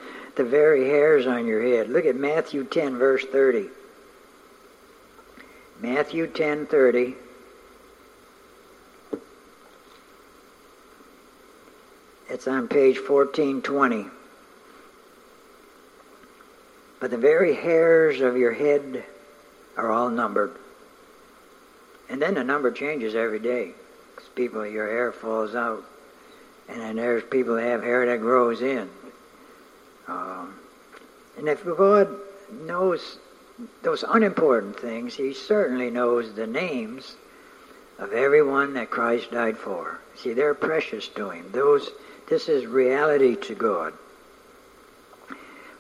very 0.44 0.86
hairs 0.86 1.28
on 1.28 1.46
your 1.46 1.62
head. 1.62 1.90
Look 1.90 2.06
at 2.06 2.16
Matthew 2.16 2.64
10, 2.64 2.98
verse 2.98 3.26
30. 3.26 3.68
Matthew 5.80 6.26
10, 6.26 6.66
30. 6.66 7.16
It's 12.30 12.48
on 12.48 12.68
page 12.68 12.98
1420. 12.98 14.06
But 17.00 17.12
the 17.12 17.18
very 17.18 17.56
hairs 17.56 18.22
of 18.22 18.38
your 18.38 18.52
head 18.52 19.04
are 19.78 19.92
all 19.92 20.10
numbered. 20.10 20.52
And 22.10 22.22
then 22.22 22.36
the 22.36 22.44
number 22.44 22.72
changes 22.72 23.16
every 23.16 23.40
day. 23.40 23.72
Because 24.16 24.30
people, 24.30 24.66
your 24.66 24.88
hair 24.88 25.12
falls 25.12 25.56
out. 25.56 25.84
And 26.68 26.82
then 26.82 26.98
there's 26.98 27.24
people 27.24 27.56
that 27.56 27.64
have 27.64 27.84
hair 27.84 28.06
that 28.06 28.20
grows 28.20 28.62
in. 28.62 28.90
Um, 30.08 30.56
and 31.38 31.48
if 31.48 31.66
God 31.66 32.16
knows 32.64 33.18
those 33.82 34.04
unimportant 34.08 34.80
things, 34.80 35.16
He 35.16 35.34
certainly 35.34 35.90
knows 35.90 36.34
the 36.34 36.46
names 36.46 37.16
of 38.00 38.14
everyone 38.14 38.74
that 38.74 38.90
Christ 38.90 39.32
died 39.32 39.58
for. 39.58 40.00
See, 40.16 40.34
they're 40.34 40.54
precious 40.54 41.08
to 41.10 41.30
Him. 41.30 41.52
Those, 41.52 41.92
this 42.28 42.50
is 42.50 42.66
reality 42.66 43.36
to 43.36 43.56
God. 43.56 43.94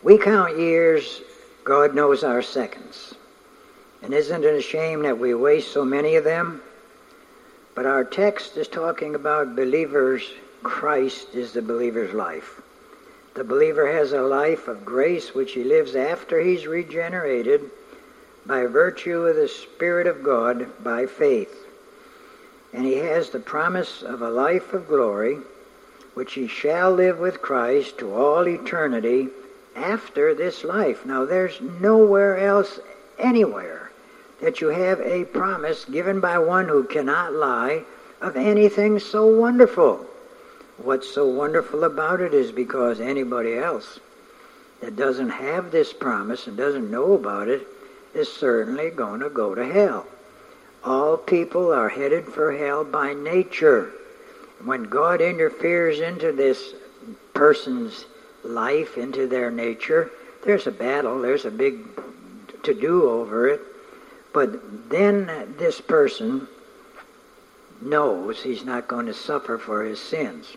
We 0.03 0.17
count 0.17 0.59
years, 0.59 1.21
God 1.63 1.95
knows 1.95 2.23
our 2.23 2.41
seconds. 2.41 3.15
And 4.01 4.13
isn't 4.13 4.43
it 4.43 4.53
a 4.53 4.61
shame 4.61 5.01
that 5.03 5.17
we 5.17 5.33
waste 5.33 5.71
so 5.73 5.83
many 5.83 6.15
of 6.15 6.23
them? 6.23 6.61
But 7.75 7.85
our 7.85 8.03
text 8.03 8.57
is 8.57 8.67
talking 8.67 9.15
about 9.15 9.55
believers. 9.55 10.29
Christ 10.63 11.33
is 11.33 11.53
the 11.53 11.61
believer's 11.61 12.13
life. 12.13 12.61
The 13.35 13.43
believer 13.43 13.89
has 13.91 14.11
a 14.11 14.21
life 14.21 14.67
of 14.67 14.83
grace 14.83 15.33
which 15.33 15.53
he 15.53 15.63
lives 15.63 15.95
after 15.95 16.41
he's 16.41 16.67
regenerated 16.67 17.61
by 18.45 18.65
virtue 18.65 19.21
of 19.21 19.35
the 19.35 19.47
Spirit 19.47 20.07
of 20.07 20.23
God 20.23 20.83
by 20.83 21.05
faith. 21.05 21.68
And 22.73 22.85
he 22.85 22.97
has 22.97 23.29
the 23.29 23.39
promise 23.39 24.03
of 24.03 24.21
a 24.21 24.29
life 24.29 24.73
of 24.73 24.87
glory 24.87 25.39
which 26.13 26.33
he 26.33 26.47
shall 26.47 26.91
live 26.91 27.17
with 27.19 27.41
Christ 27.41 27.99
to 27.99 28.13
all 28.13 28.47
eternity 28.47 29.29
after 29.75 30.33
this 30.33 30.63
life. 30.63 31.05
Now, 31.05 31.25
there's 31.25 31.61
nowhere 31.61 32.37
else, 32.37 32.79
anywhere, 33.17 33.91
that 34.41 34.59
you 34.59 34.67
have 34.67 34.99
a 34.99 35.23
promise 35.23 35.85
given 35.85 36.19
by 36.19 36.37
one 36.39 36.67
who 36.67 36.83
cannot 36.83 37.33
lie 37.33 37.83
of 38.21 38.35
anything 38.35 38.99
so 38.99 39.27
wonderful. 39.27 40.05
What's 40.77 41.09
so 41.09 41.27
wonderful 41.27 41.83
about 41.83 42.21
it 42.21 42.33
is 42.33 42.51
because 42.51 42.99
anybody 42.99 43.57
else 43.57 43.99
that 44.81 44.95
doesn't 44.95 45.29
have 45.29 45.71
this 45.71 45.93
promise 45.93 46.47
and 46.47 46.57
doesn't 46.57 46.91
know 46.91 47.13
about 47.13 47.47
it 47.47 47.65
is 48.13 48.31
certainly 48.31 48.89
going 48.89 49.21
to 49.21 49.29
go 49.29 49.55
to 49.55 49.65
hell. 49.65 50.05
All 50.83 51.17
people 51.17 51.73
are 51.73 51.89
headed 51.89 52.25
for 52.25 52.51
hell 52.51 52.83
by 52.83 53.13
nature. 53.13 53.91
When 54.63 54.83
God 54.83 55.21
interferes 55.21 55.99
into 55.99 56.31
this 56.31 56.73
person's 57.33 58.05
life, 58.43 58.97
into 58.97 59.27
their 59.27 59.51
nature, 59.51 60.11
there's 60.45 60.67
a 60.67 60.71
battle, 60.71 61.21
there's 61.21 61.45
a 61.45 61.51
big 61.51 61.79
to 62.63 62.73
do 62.73 63.09
over 63.09 63.47
it. 63.47 63.61
But 64.33 64.89
then 64.89 65.55
this 65.57 65.81
person 65.81 66.47
knows 67.81 68.41
he's 68.41 68.65
not 68.65 68.87
going 68.87 69.05
to 69.07 69.13
suffer 69.13 69.57
for 69.57 69.83
his 69.83 69.99
sins. 69.99 70.55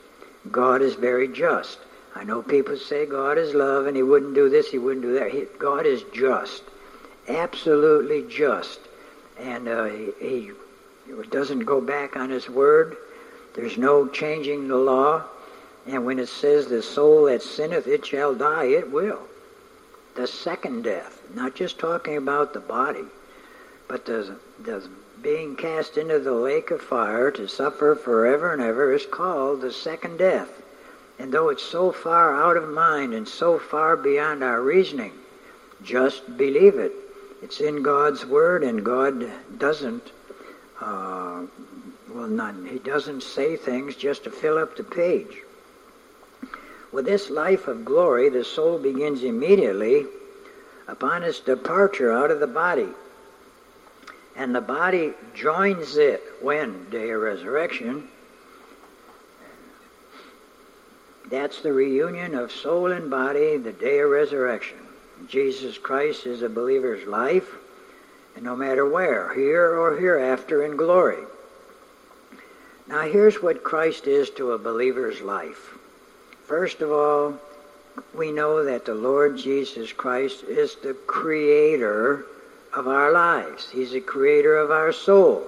God 0.51 0.83
is 0.83 0.95
very 0.95 1.29
just. 1.29 1.79
I 2.15 2.25
know 2.25 2.43
people 2.43 2.77
say 2.77 3.07
God 3.07 3.39
is 3.39 3.55
love 3.55 3.87
and 3.87 3.97
he 3.97 4.03
wouldn't 4.03 4.35
do 4.35 4.49
this, 4.49 4.71
he 4.71 4.79
wouldn't 4.79 5.05
do 5.05 5.15
that. 5.15 5.31
He, 5.31 5.47
God 5.59 5.87
is 5.87 6.03
just, 6.13 6.63
absolutely 7.29 8.25
just. 8.29 8.81
And 9.39 9.69
uh, 9.69 9.85
he, 9.85 10.13
he 10.21 10.51
doesn't 11.31 11.61
go 11.61 11.81
back 11.81 12.17
on 12.17 12.31
his 12.31 12.49
word. 12.49 12.97
There's 13.55 13.79
no 13.79 14.09
changing 14.09 14.69
the 14.69 14.77
law. 14.77 15.25
And 15.87 16.07
when 16.07 16.19
it 16.19 16.29
says 16.29 16.67
the 16.67 16.83
soul 16.83 17.25
that 17.25 17.43
sinneth, 17.43 17.87
it 17.87 18.07
shall 18.07 18.35
die, 18.35 18.67
it 18.67 18.91
will. 18.91 19.21
The 20.15 20.27
second 20.27 20.85
death, 20.85 21.21
not 21.35 21.55
just 21.55 21.79
talking 21.79 22.17
about 22.17 22.53
the 22.53 22.61
body, 22.61 23.05
but 23.89 24.05
the, 24.05 24.37
the 24.63 24.89
being 25.23 25.57
cast 25.57 25.97
into 25.97 26.19
the 26.19 26.33
lake 26.33 26.71
of 26.71 26.81
fire 26.81 27.31
to 27.31 27.49
suffer 27.49 27.95
forever 27.95 28.53
and 28.53 28.63
ever 28.63 28.93
is 28.93 29.07
called 29.07 29.61
the 29.61 29.73
second 29.73 30.19
death. 30.19 30.63
And 31.19 31.33
though 31.33 31.49
it's 31.49 31.63
so 31.63 31.93
far 31.93 32.35
out 32.35 32.57
of 32.57 32.69
mind 32.69 33.15
and 33.15 33.27
so 33.27 33.59
far 33.59 33.97
beyond 33.97 34.43
our 34.43 34.61
reasoning, 34.61 35.13
just 35.83 36.37
believe 36.37 36.79
it. 36.79 36.93
It's 37.43 37.61
in 37.61 37.83
God's 37.83 38.25
Word, 38.25 38.63
and 38.63 38.85
God 38.85 39.31
doesn't, 39.59 40.13
uh, 40.81 41.43
well, 42.09 42.29
not, 42.29 42.55
He 42.71 42.79
doesn't 42.79 43.23
say 43.23 43.57
things 43.57 43.97
just 43.97 44.25
to 44.25 44.31
fill 44.31 44.59
up 44.59 44.77
the 44.77 44.85
page. 44.85 45.43
With 46.93 47.05
this 47.05 47.31
life 47.31 47.69
of 47.69 47.85
glory, 47.85 48.29
the 48.29 48.45
soul 48.45 48.79
begins 48.79 49.23
immediately 49.23 50.07
upon 50.87 51.23
its 51.23 51.41
departure 51.41 52.13
out 52.13 52.31
of 52.31 52.41
the 52.41 52.47
body 52.47 52.89
and 54.37 54.55
the 54.55 54.61
body 54.61 55.13
joins 55.35 55.97
it 55.97 56.23
when? 56.41 56.89
Day 56.91 57.11
of 57.11 57.21
resurrection. 57.21 58.09
That's 61.31 61.61
the 61.61 61.73
reunion 61.73 62.35
of 62.35 62.51
soul 62.51 62.93
and 62.93 63.11
body, 63.11 63.57
the 63.57 63.73
day 63.73 64.01
of 64.01 64.11
resurrection. 64.11 64.79
Jesus 65.29 65.79
Christ 65.79 66.27
is 66.27 66.43
a 66.43 66.49
believer's 66.49 67.07
life, 67.07 67.49
and 68.35 68.45
no 68.45 68.57
matter 68.57 68.89
where, 68.89 69.35
here 69.35 69.79
or 69.79 69.97
hereafter 69.97 70.63
in 70.63 70.77
glory. 70.77 71.25
Now, 72.87 73.03
here's 73.03 73.43
what 73.43 73.63
Christ 73.63 74.07
is 74.07 74.31
to 74.31 74.53
a 74.53 74.59
believer's 74.59 75.21
life. 75.21 75.79
First 76.45 76.81
of 76.81 76.91
all, 76.91 77.39
we 78.15 78.33
know 78.33 78.65
that 78.65 78.85
the 78.85 78.95
Lord 78.95 79.39
Jesus 79.39 79.93
Christ 79.93 80.45
is 80.45 80.75
the 80.77 80.95
creator 80.95 82.27
of 82.75 82.89
our 82.89 83.13
lives. 83.13 83.71
He's 83.71 83.93
the 83.93 84.01
creator 84.01 84.57
of 84.57 84.71
our 84.71 84.93
soul. 84.93 85.45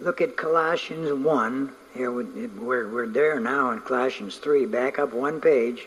Look 0.00 0.20
at 0.20 0.36
Colossians 0.36 1.12
1. 1.12 1.72
Here 1.94 2.10
we're, 2.10 2.88
we're 2.88 3.06
there 3.06 3.40
now 3.40 3.70
in 3.70 3.80
Colossians 3.80 4.36
3. 4.36 4.66
Back 4.66 4.98
up 4.98 5.12
one 5.12 5.40
page. 5.40 5.86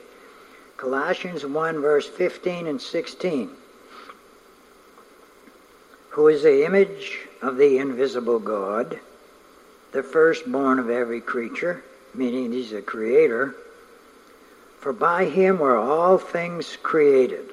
Colossians 0.84 1.46
1, 1.46 1.82
verse 1.82 2.10
15 2.10 2.68
and 2.68 2.82
16. 2.82 3.50
Who 6.10 6.28
is 6.28 6.44
the 6.44 6.66
image 6.66 7.20
of 7.42 7.56
the 7.56 7.78
invisible 7.78 8.38
God, 8.38 9.00
the 9.94 10.04
firstborn 10.04 10.80
of 10.80 10.90
every 10.90 11.22
creature, 11.22 11.86
meaning 12.14 12.52
he's 12.52 12.72
the 12.72 12.82
creator. 12.82 13.56
For 14.82 14.92
by 14.92 15.24
him 15.24 15.60
were 15.60 15.78
all 15.78 16.18
things 16.18 16.78
created 16.84 17.46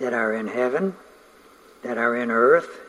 that 0.00 0.12
are 0.12 0.34
in 0.34 0.48
heaven 0.48 0.96
that 1.84 1.96
are 1.96 2.16
in 2.16 2.32
earth, 2.32 2.80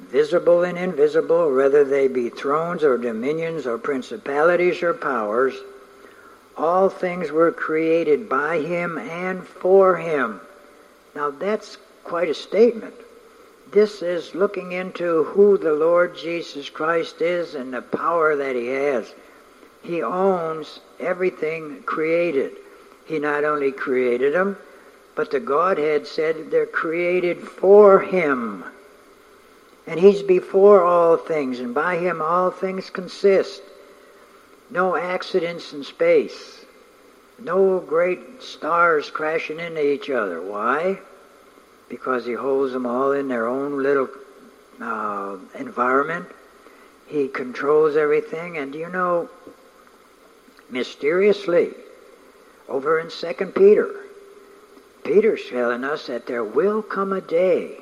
visible 0.00 0.64
and 0.64 0.76
invisible, 0.76 1.50
whether 1.50 1.82
they 1.82 2.08
be 2.08 2.28
thrones 2.28 2.84
or 2.84 2.98
dominions 2.98 3.66
or 3.66 3.78
principalities 3.78 4.82
or 4.82 4.92
powers, 4.92 5.54
all 6.56 6.88
things 6.88 7.30
were 7.30 7.52
created 7.52 8.28
by 8.28 8.60
him 8.60 8.98
and 8.98 9.46
for 9.46 9.96
him. 9.96 10.40
Now 11.14 11.30
that's 11.30 11.76
quite 12.04 12.28
a 12.28 12.34
statement. 12.34 12.94
This 13.72 14.00
is 14.00 14.34
looking 14.34 14.72
into 14.72 15.24
who 15.24 15.58
the 15.58 15.72
Lord 15.72 16.16
Jesus 16.16 16.70
Christ 16.70 17.20
is 17.20 17.54
and 17.54 17.74
the 17.74 17.82
power 17.82 18.36
that 18.36 18.56
he 18.56 18.68
has. 18.68 19.12
He 19.82 20.02
owns 20.02 20.80
everything 20.98 21.82
created. 21.84 22.56
He 23.06 23.18
not 23.18 23.44
only 23.44 23.70
created 23.70 24.34
them, 24.34 24.58
but 25.14 25.30
the 25.30 25.40
Godhead 25.40 26.06
said 26.06 26.50
they're 26.50 26.66
created 26.66 27.40
for 27.40 28.00
Him. 28.00 28.64
And 29.86 29.98
He's 29.98 30.22
before 30.22 30.84
all 30.84 31.16
things, 31.16 31.58
and 31.60 31.74
by 31.74 31.96
Him 31.96 32.20
all 32.20 32.50
things 32.50 32.90
consist. 32.90 33.62
No 34.70 34.96
accidents 34.96 35.72
in 35.72 35.84
space. 35.84 36.64
No 37.38 37.80
great 37.80 38.42
stars 38.42 39.10
crashing 39.10 39.60
into 39.60 39.86
each 39.86 40.10
other. 40.10 40.40
Why? 40.40 40.98
Because 41.88 42.26
He 42.26 42.32
holds 42.32 42.72
them 42.72 42.86
all 42.86 43.12
in 43.12 43.28
their 43.28 43.46
own 43.46 43.82
little 43.82 44.08
uh, 44.80 45.36
environment. 45.58 46.26
He 47.06 47.28
controls 47.28 47.96
everything. 47.96 48.58
And 48.58 48.74
you 48.74 48.88
know, 48.88 49.28
mysteriously, 50.70 51.70
over 52.68 52.98
in 52.98 53.10
Second 53.10 53.54
Peter, 53.54 54.06
Peter's 55.04 55.42
telling 55.48 55.84
us 55.84 56.08
that 56.08 56.26
there 56.26 56.42
will 56.42 56.82
come 56.82 57.12
a 57.12 57.20
day 57.20 57.78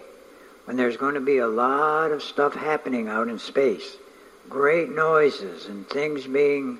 when 0.67 0.77
there's 0.77 0.97
going 0.97 1.15
to 1.15 1.21
be 1.21 1.39
a 1.39 1.49
lot 1.49 2.11
of 2.11 2.23
stuff 2.23 2.55
happening 2.55 3.09
out 3.09 3.29
in 3.29 3.39
space. 3.39 3.97
Great 4.49 4.91
noises 4.91 5.67
and 5.67 5.89
things 5.89 6.27
being 6.27 6.79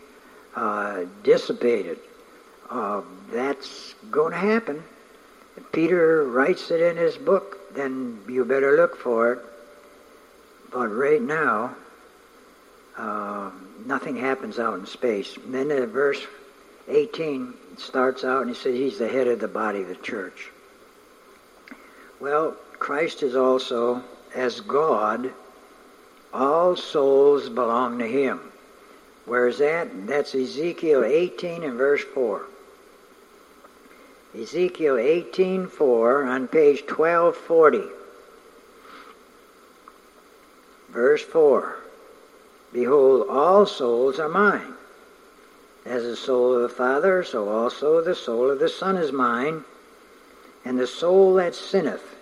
uh, 0.55 1.05
dissipated. 1.23 1.99
Uh, 2.71 3.03
that's 3.33 3.95
going 4.11 4.33
to 4.33 4.39
happen. 4.39 4.83
Peter 5.73 6.25
writes 6.25 6.71
it 6.71 6.81
in 6.81 6.97
his 6.97 7.17
book, 7.17 7.75
then 7.75 8.21
you 8.29 8.45
better 8.45 8.77
look 8.77 8.97
for 8.97 9.33
it. 9.33 9.39
But 10.73 10.89
right 10.89 11.23
now, 11.23 11.75
uh, 12.97 13.51
nothing 13.87 14.17
happens 14.17 14.59
out 14.59 14.79
in 14.79 14.87
space. 14.87 15.37
And 15.37 15.55
then 15.55 15.71
in 15.71 15.87
verse 15.87 16.25
18 16.89 17.55
starts 17.77 18.25
out 18.25 18.43
and 18.43 18.51
he 18.51 18.57
says 18.57 18.75
he's 18.75 18.99
the 18.99 19.09
head 19.09 19.27
of 19.27 19.41
the 19.41 19.49
body 19.49 19.83
of 19.83 19.89
the 19.89 19.95
church. 19.97 20.51
Well, 22.21 22.57
Christ 22.79 23.23
is 23.23 23.37
also, 23.37 24.03
as 24.35 24.61
God, 24.61 25.33
all 26.35 26.75
souls 26.75 27.49
belong 27.49 27.99
to 28.01 28.07
him. 28.07 28.41
Where 29.25 29.49
is 29.49 29.59
that? 29.59 30.07
That's 30.07 30.35
Ezekiel 30.35 31.05
18 31.05 31.63
and 31.63 31.79
verse 31.79 32.03
4. 32.03 32.43
Ezekiel 34.37 34.97
18:4 34.97 36.27
on 36.27 36.49
page 36.49 36.83
1240. 36.83 37.85
Verse 40.91 41.23
4. 41.23 41.77
Behold, 42.73 43.29
all 43.29 43.65
souls 43.65 44.19
are 44.19 44.29
mine. 44.29 44.75
As 45.87 46.03
the 46.03 46.17
soul 46.17 46.55
of 46.55 46.63
the 46.63 46.69
Father, 46.69 47.23
so 47.23 47.49
also 47.49 48.01
the 48.01 48.15
soul 48.15 48.51
of 48.51 48.59
the 48.59 48.69
Son 48.69 48.97
is 48.97 49.13
mine. 49.13 49.65
And 50.65 50.79
the 50.79 50.87
soul 50.87 51.35
that 51.35 51.55
sinneth, 51.55 52.17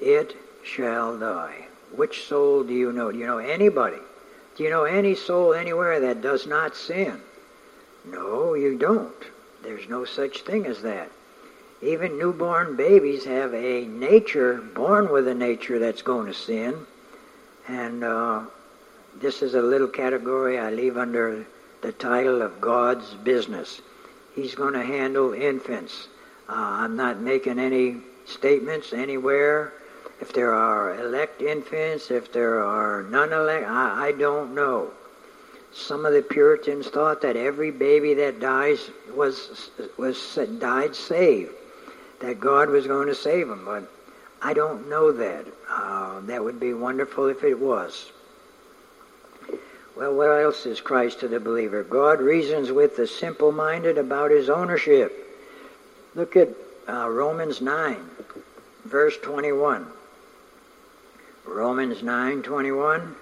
it 0.00 0.36
shall 0.64 1.16
die. 1.16 1.69
Which 1.94 2.24
soul 2.24 2.64
do 2.64 2.72
you 2.72 2.92
know? 2.92 3.10
Do 3.10 3.18
you 3.18 3.26
know 3.26 3.38
anybody? 3.38 3.98
Do 4.56 4.64
you 4.64 4.70
know 4.70 4.84
any 4.84 5.14
soul 5.14 5.54
anywhere 5.54 6.00
that 6.00 6.22
does 6.22 6.46
not 6.46 6.76
sin? 6.76 7.20
No, 8.04 8.54
you 8.54 8.78
don't. 8.78 9.14
There's 9.62 9.88
no 9.88 10.04
such 10.04 10.42
thing 10.42 10.66
as 10.66 10.82
that. 10.82 11.10
Even 11.82 12.18
newborn 12.18 12.76
babies 12.76 13.24
have 13.24 13.54
a 13.54 13.86
nature, 13.86 14.58
born 14.74 15.10
with 15.10 15.26
a 15.28 15.34
nature 15.34 15.78
that's 15.78 16.02
going 16.02 16.26
to 16.26 16.34
sin. 16.34 16.86
And 17.68 18.04
uh, 18.04 18.42
this 19.20 19.42
is 19.42 19.54
a 19.54 19.62
little 19.62 19.88
category 19.88 20.58
I 20.58 20.70
leave 20.70 20.96
under 20.96 21.46
the 21.82 21.92
title 21.92 22.42
of 22.42 22.60
God's 22.60 23.14
business. 23.14 23.80
He's 24.34 24.54
going 24.54 24.74
to 24.74 24.82
handle 24.82 25.32
infants. 25.32 26.08
Uh, 26.48 26.54
I'm 26.54 26.96
not 26.96 27.20
making 27.20 27.58
any 27.58 27.96
statements 28.26 28.92
anywhere. 28.92 29.72
If 30.20 30.34
there 30.34 30.52
are 30.52 30.94
elect 31.00 31.40
infants, 31.40 32.10
if 32.10 32.30
there 32.32 32.62
are 32.62 33.02
non-elect, 33.04 33.66
I, 33.66 34.08
I 34.08 34.12
don't 34.12 34.54
know. 34.54 34.90
Some 35.72 36.04
of 36.04 36.12
the 36.12 36.22
Puritans 36.22 36.88
thought 36.88 37.22
that 37.22 37.36
every 37.36 37.70
baby 37.70 38.14
that 38.14 38.40
dies 38.40 38.90
was 39.14 39.70
was 39.96 40.38
died 40.58 40.94
saved, 40.94 41.52
that 42.20 42.40
God 42.40 42.68
was 42.68 42.86
going 42.86 43.08
to 43.08 43.14
save 43.14 43.48
them, 43.48 43.64
but 43.64 43.90
I 44.42 44.52
don't 44.52 44.88
know 44.88 45.12
that. 45.12 45.46
Uh, 45.68 46.20
that 46.20 46.42
would 46.42 46.60
be 46.60 46.74
wonderful 46.74 47.26
if 47.28 47.44
it 47.44 47.58
was. 47.58 48.10
Well, 49.96 50.14
what 50.14 50.30
else 50.30 50.66
is 50.66 50.80
Christ 50.80 51.20
to 51.20 51.28
the 51.28 51.40
believer? 51.40 51.82
God 51.82 52.20
reasons 52.20 52.72
with 52.72 52.96
the 52.96 53.06
simple 53.06 53.52
minded 53.52 53.98
about 53.98 54.30
his 54.30 54.50
ownership. 54.50 55.12
Look 56.14 56.36
at 56.36 56.48
uh, 56.88 57.08
Romans 57.08 57.60
9, 57.60 57.96
verse 58.84 59.16
21. 59.18 59.86
Romans 61.46 62.02
9, 62.02 62.42
21. 62.42 63.16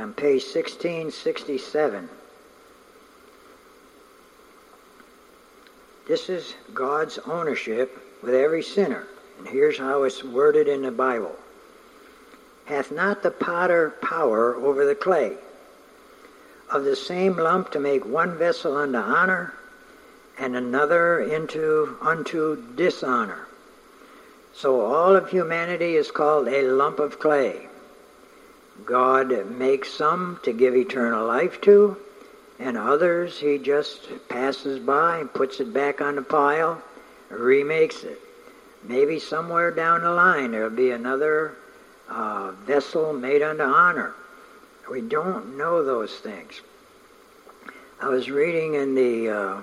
on 0.00 0.14
page 0.14 0.42
1667. 0.42 2.08
This 6.08 6.28
is 6.28 6.54
God's 6.74 7.18
ownership 7.26 7.96
with 8.22 8.34
every 8.34 8.62
sinner. 8.62 9.06
And 9.38 9.46
here's 9.46 9.78
how 9.78 10.02
it's 10.02 10.24
worded 10.24 10.68
in 10.68 10.82
the 10.82 10.90
Bible. 10.90 11.36
Hath 12.64 12.90
not 12.90 13.22
the 13.22 13.30
potter 13.30 13.90
power 14.02 14.56
over 14.56 14.84
the 14.84 14.94
clay, 14.94 15.36
of 16.70 16.84
the 16.84 16.96
same 16.96 17.36
lump 17.36 17.70
to 17.72 17.80
make 17.80 18.04
one 18.04 18.36
vessel 18.36 18.76
unto 18.76 18.98
honor, 18.98 19.54
and 20.40 20.56
another 20.56 21.20
into 21.20 21.96
unto 22.00 22.56
dishonor? 22.74 23.46
So 24.54 24.80
all 24.80 25.14
of 25.14 25.30
humanity 25.30 25.94
is 25.94 26.10
called 26.10 26.48
a 26.48 26.62
lump 26.62 26.98
of 26.98 27.20
clay. 27.20 27.68
God 28.84 29.46
makes 29.50 29.92
some 29.92 30.40
to 30.42 30.52
give 30.52 30.74
eternal 30.74 31.26
life 31.26 31.60
to, 31.62 31.96
and 32.58 32.76
others 32.76 33.38
he 33.38 33.58
just 33.58 34.08
passes 34.28 34.78
by 34.78 35.18
and 35.18 35.32
puts 35.32 35.60
it 35.60 35.72
back 35.72 36.00
on 36.00 36.16
the 36.16 36.22
pile, 36.22 36.82
remakes 37.28 38.02
it. 38.02 38.20
Maybe 38.82 39.18
somewhere 39.18 39.70
down 39.70 40.02
the 40.02 40.10
line 40.10 40.52
there'll 40.52 40.70
be 40.70 40.90
another 40.90 41.54
uh, 42.08 42.52
vessel 42.66 43.12
made 43.12 43.42
unto 43.42 43.62
honor. 43.62 44.14
We 44.90 45.02
don't 45.02 45.56
know 45.56 45.84
those 45.84 46.12
things. 46.12 46.60
I 48.00 48.08
was 48.08 48.30
reading 48.30 48.74
in 48.74 48.94
the 48.94 49.28
uh, 49.28 49.60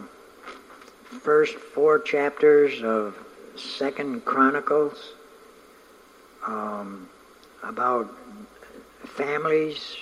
first 1.07 1.55
four 1.55 1.99
chapters 1.99 2.83
of 2.83 3.17
Second 3.55 4.25
Chronicles 4.25 5.13
um, 6.45 7.09
about 7.63 8.09
families. 9.03 9.97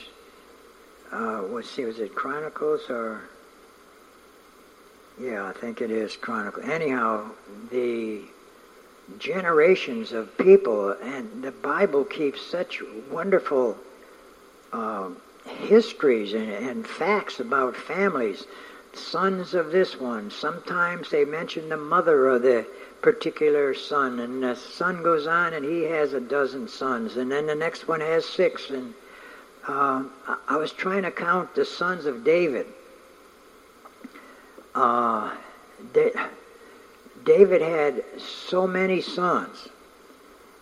Uh, 1.11 1.43
let's 1.43 1.69
see, 1.69 1.85
was 1.85 1.99
it 1.99 2.13
Chronicles 2.15 2.89
or? 2.89 3.21
Yeah, 5.19 5.45
I 5.47 5.53
think 5.53 5.81
it 5.81 5.91
is 5.91 6.17
Chronicles. 6.17 6.65
Anyhow, 6.65 7.29
the 7.71 8.21
generations 9.19 10.11
of 10.11 10.35
people, 10.37 10.91
and 11.01 11.43
the 11.43 11.51
Bible 11.51 12.03
keeps 12.03 12.41
such 12.41 12.81
wonderful 13.09 13.77
uh, 14.73 15.09
histories 15.45 16.33
and, 16.33 16.49
and 16.49 16.87
facts 16.87 17.39
about 17.39 17.75
families. 17.75 18.45
Sons 18.95 19.53
of 19.53 19.71
this 19.71 19.99
one. 19.99 20.31
Sometimes 20.31 21.09
they 21.09 21.25
mention 21.25 21.69
the 21.69 21.77
mother 21.77 22.29
of 22.29 22.41
the 22.41 22.65
particular 23.01 23.73
son, 23.73 24.19
and 24.19 24.41
the 24.41 24.55
son 24.55 25.03
goes 25.03 25.27
on 25.27 25.53
and 25.53 25.63
he 25.63 25.83
has 25.83 26.13
a 26.13 26.19
dozen 26.19 26.67
sons, 26.67 27.17
and 27.17 27.31
then 27.31 27.45
the 27.45 27.55
next 27.55 27.87
one 27.87 28.01
has 28.01 28.25
six. 28.25 28.69
And 28.69 28.93
uh, 29.67 30.03
I 30.47 30.57
was 30.57 30.71
trying 30.71 31.03
to 31.03 31.11
count 31.11 31.55
the 31.55 31.65
sons 31.65 32.05
of 32.05 32.23
David. 32.23 32.67
Uh, 34.73 35.31
David 37.23 37.61
had 37.61 38.03
so 38.19 38.67
many 38.67 39.01
sons, 39.01 39.69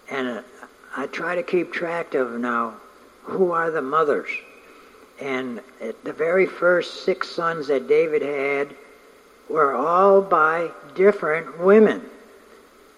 and 0.09 0.27
uh, 0.27 0.41
I 0.95 1.07
try 1.07 1.35
to 1.35 1.43
keep 1.43 1.71
track 1.71 2.13
of 2.13 2.31
now 2.31 2.75
who 3.23 3.51
are 3.51 3.71
the 3.71 3.81
mothers. 3.81 4.29
And 5.23 5.61
the 6.03 6.11
very 6.11 6.45
first 6.45 7.05
six 7.05 7.29
sons 7.29 7.67
that 7.67 7.87
David 7.87 8.21
had 8.21 8.75
were 9.47 9.73
all 9.73 10.21
by 10.21 10.69
different 10.95 11.61
women. 11.61 12.01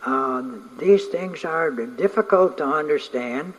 Uh, 0.03 0.41
these 0.79 1.05
things 1.05 1.45
are 1.45 1.69
difficult 1.69 2.57
to 2.57 2.65
understand, 2.65 3.53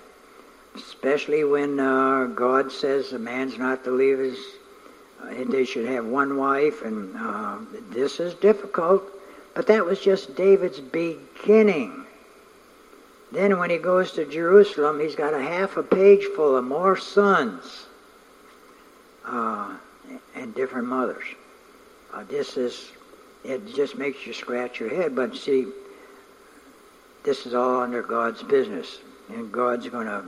especially 0.75 1.45
when 1.45 1.79
uh, 1.79 2.25
God 2.35 2.73
says 2.73 3.13
a 3.13 3.21
man's 3.21 3.57
not 3.57 3.85
to 3.85 3.93
leave 3.93 4.19
his, 4.19 4.39
uh, 5.23 5.45
they 5.49 5.65
should 5.65 5.87
have 5.87 6.05
one 6.05 6.37
wife, 6.37 6.83
and 6.83 7.17
uh, 7.17 7.59
this 7.91 8.19
is 8.19 8.35
difficult. 8.35 9.05
But 9.55 9.69
that 9.69 9.85
was 9.85 10.01
just 10.01 10.35
David's 10.35 10.81
beginning. 10.81 12.05
Then 13.31 13.61
when 13.61 13.71
he 13.71 13.79
goes 13.79 14.11
to 14.13 14.25
Jerusalem, 14.25 14.99
he's 14.99 15.15
got 15.15 15.35
a 15.35 15.41
half 15.41 15.77
a 15.77 15.85
page 15.85 16.25
full 16.35 16.57
of 16.57 16.65
more 16.65 16.97
sons 16.97 17.86
uh, 19.27 19.77
and 20.35 20.55
different 20.55 20.89
mothers. 20.89 21.25
Uh, 22.13 22.25
this 22.25 22.57
is, 22.57 22.91
it 23.45 23.75
just 23.75 23.99
makes 23.99 24.27
you 24.27 24.33
scratch 24.33 24.81
your 24.81 24.89
head. 24.89 25.15
But 25.15 25.37
see, 25.37 25.67
this 27.25 27.47
is 27.47 27.55
all 27.55 27.81
under 27.81 28.03
God's 28.03 28.43
business. 28.43 28.99
And 29.29 29.51
God's 29.51 29.89
going 29.89 30.07
to, 30.07 30.25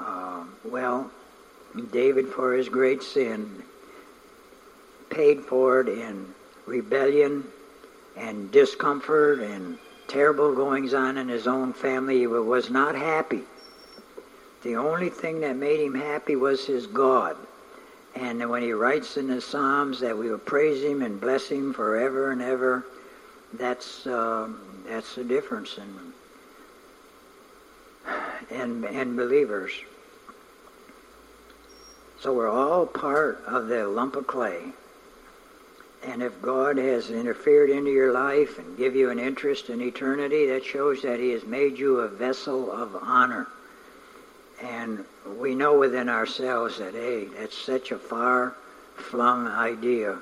uh, 0.00 0.44
well, 0.64 1.10
David, 1.92 2.28
for 2.28 2.54
his 2.54 2.68
great 2.68 3.02
sin, 3.02 3.62
paid 5.10 5.40
for 5.42 5.80
it 5.80 5.88
in 5.88 6.34
rebellion 6.66 7.44
and 8.16 8.50
discomfort 8.50 9.40
and 9.40 9.78
terrible 10.08 10.54
goings 10.54 10.94
on 10.94 11.18
in 11.18 11.28
his 11.28 11.46
own 11.46 11.72
family. 11.72 12.20
He 12.20 12.26
was 12.26 12.70
not 12.70 12.94
happy. 12.94 13.42
The 14.62 14.76
only 14.76 15.10
thing 15.10 15.40
that 15.40 15.56
made 15.56 15.80
him 15.80 15.94
happy 15.94 16.36
was 16.36 16.64
his 16.64 16.86
God. 16.86 17.36
And 18.14 18.48
when 18.48 18.62
he 18.62 18.72
writes 18.72 19.16
in 19.16 19.28
the 19.28 19.40
Psalms 19.40 20.00
that 20.00 20.16
we 20.16 20.30
will 20.30 20.38
praise 20.38 20.82
him 20.82 21.02
and 21.02 21.20
bless 21.20 21.48
him 21.48 21.74
forever 21.74 22.30
and 22.30 22.40
ever, 22.40 22.86
that's 23.54 24.06
uh, 24.06 24.48
that's 24.86 25.14
the 25.14 25.24
difference 25.24 25.78
in 25.78 26.12
and 28.50 28.84
and 28.84 29.16
believers. 29.16 29.72
So 32.20 32.32
we're 32.32 32.50
all 32.50 32.86
part 32.86 33.42
of 33.46 33.66
the 33.66 33.86
lump 33.86 34.16
of 34.16 34.26
clay. 34.26 34.72
And 36.06 36.22
if 36.22 36.40
God 36.42 36.76
has 36.78 37.10
interfered 37.10 37.70
into 37.70 37.90
your 37.90 38.12
life 38.12 38.58
and 38.58 38.76
give 38.76 38.94
you 38.94 39.10
an 39.10 39.18
interest 39.18 39.70
in 39.70 39.80
eternity, 39.80 40.46
that 40.48 40.64
shows 40.64 41.02
that 41.02 41.18
He 41.18 41.30
has 41.30 41.44
made 41.44 41.78
you 41.78 42.00
a 42.00 42.08
vessel 42.08 42.70
of 42.70 42.94
honor. 42.96 43.48
And 44.64 45.04
we 45.38 45.54
know 45.54 45.78
within 45.78 46.08
ourselves 46.08 46.78
that, 46.78 46.94
hey, 46.94 47.26
that's 47.26 47.56
such 47.56 47.92
a 47.92 47.98
far 47.98 48.54
flung 48.96 49.46
idea. 49.46 50.18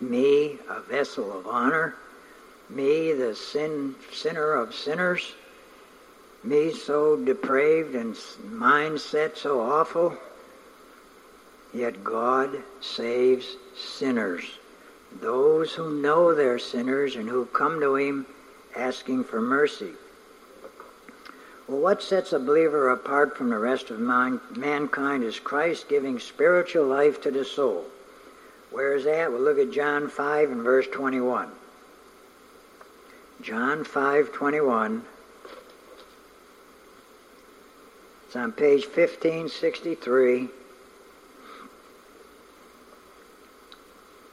Me, 0.00 0.58
a 0.68 0.80
vessel 0.80 1.36
of 1.36 1.46
honor. 1.46 1.96
Me, 2.68 3.12
the 3.12 3.34
sin, 3.34 3.94
sinner 4.12 4.52
of 4.52 4.74
sinners. 4.74 5.32
Me, 6.44 6.72
so 6.72 7.16
depraved 7.16 7.94
and 7.94 8.14
mindset 8.14 9.36
so 9.36 9.60
awful. 9.60 10.16
Yet 11.72 12.04
God 12.04 12.62
saves 12.80 13.56
sinners 13.76 14.44
those 15.20 15.72
who 15.72 16.00
know 16.00 16.34
they're 16.34 16.58
sinners 16.58 17.16
and 17.16 17.28
who 17.28 17.46
come 17.46 17.80
to 17.80 17.96
Him 17.96 18.26
asking 18.76 19.24
for 19.24 19.40
mercy. 19.40 19.92
Well, 21.68 21.80
what 21.80 22.02
sets 22.02 22.32
a 22.32 22.38
believer 22.38 22.88
apart 22.88 23.36
from 23.36 23.50
the 23.50 23.58
rest 23.58 23.90
of 23.90 24.00
man- 24.00 24.40
mankind 24.56 25.22
is 25.22 25.38
Christ 25.38 25.88
giving 25.88 26.18
spiritual 26.18 26.86
life 26.86 27.20
to 27.22 27.30
the 27.30 27.44
soul. 27.44 27.84
Where 28.70 28.94
is 28.94 29.04
that? 29.04 29.30
Well, 29.30 29.42
look 29.42 29.58
at 29.58 29.70
John 29.70 30.08
5 30.08 30.50
and 30.50 30.62
verse 30.62 30.86
21. 30.90 31.50
John 33.42 33.84
5 33.84 34.32
21. 34.32 35.04
It's 38.26 38.36
on 38.36 38.52
page 38.52 38.84
1563. 38.84 40.48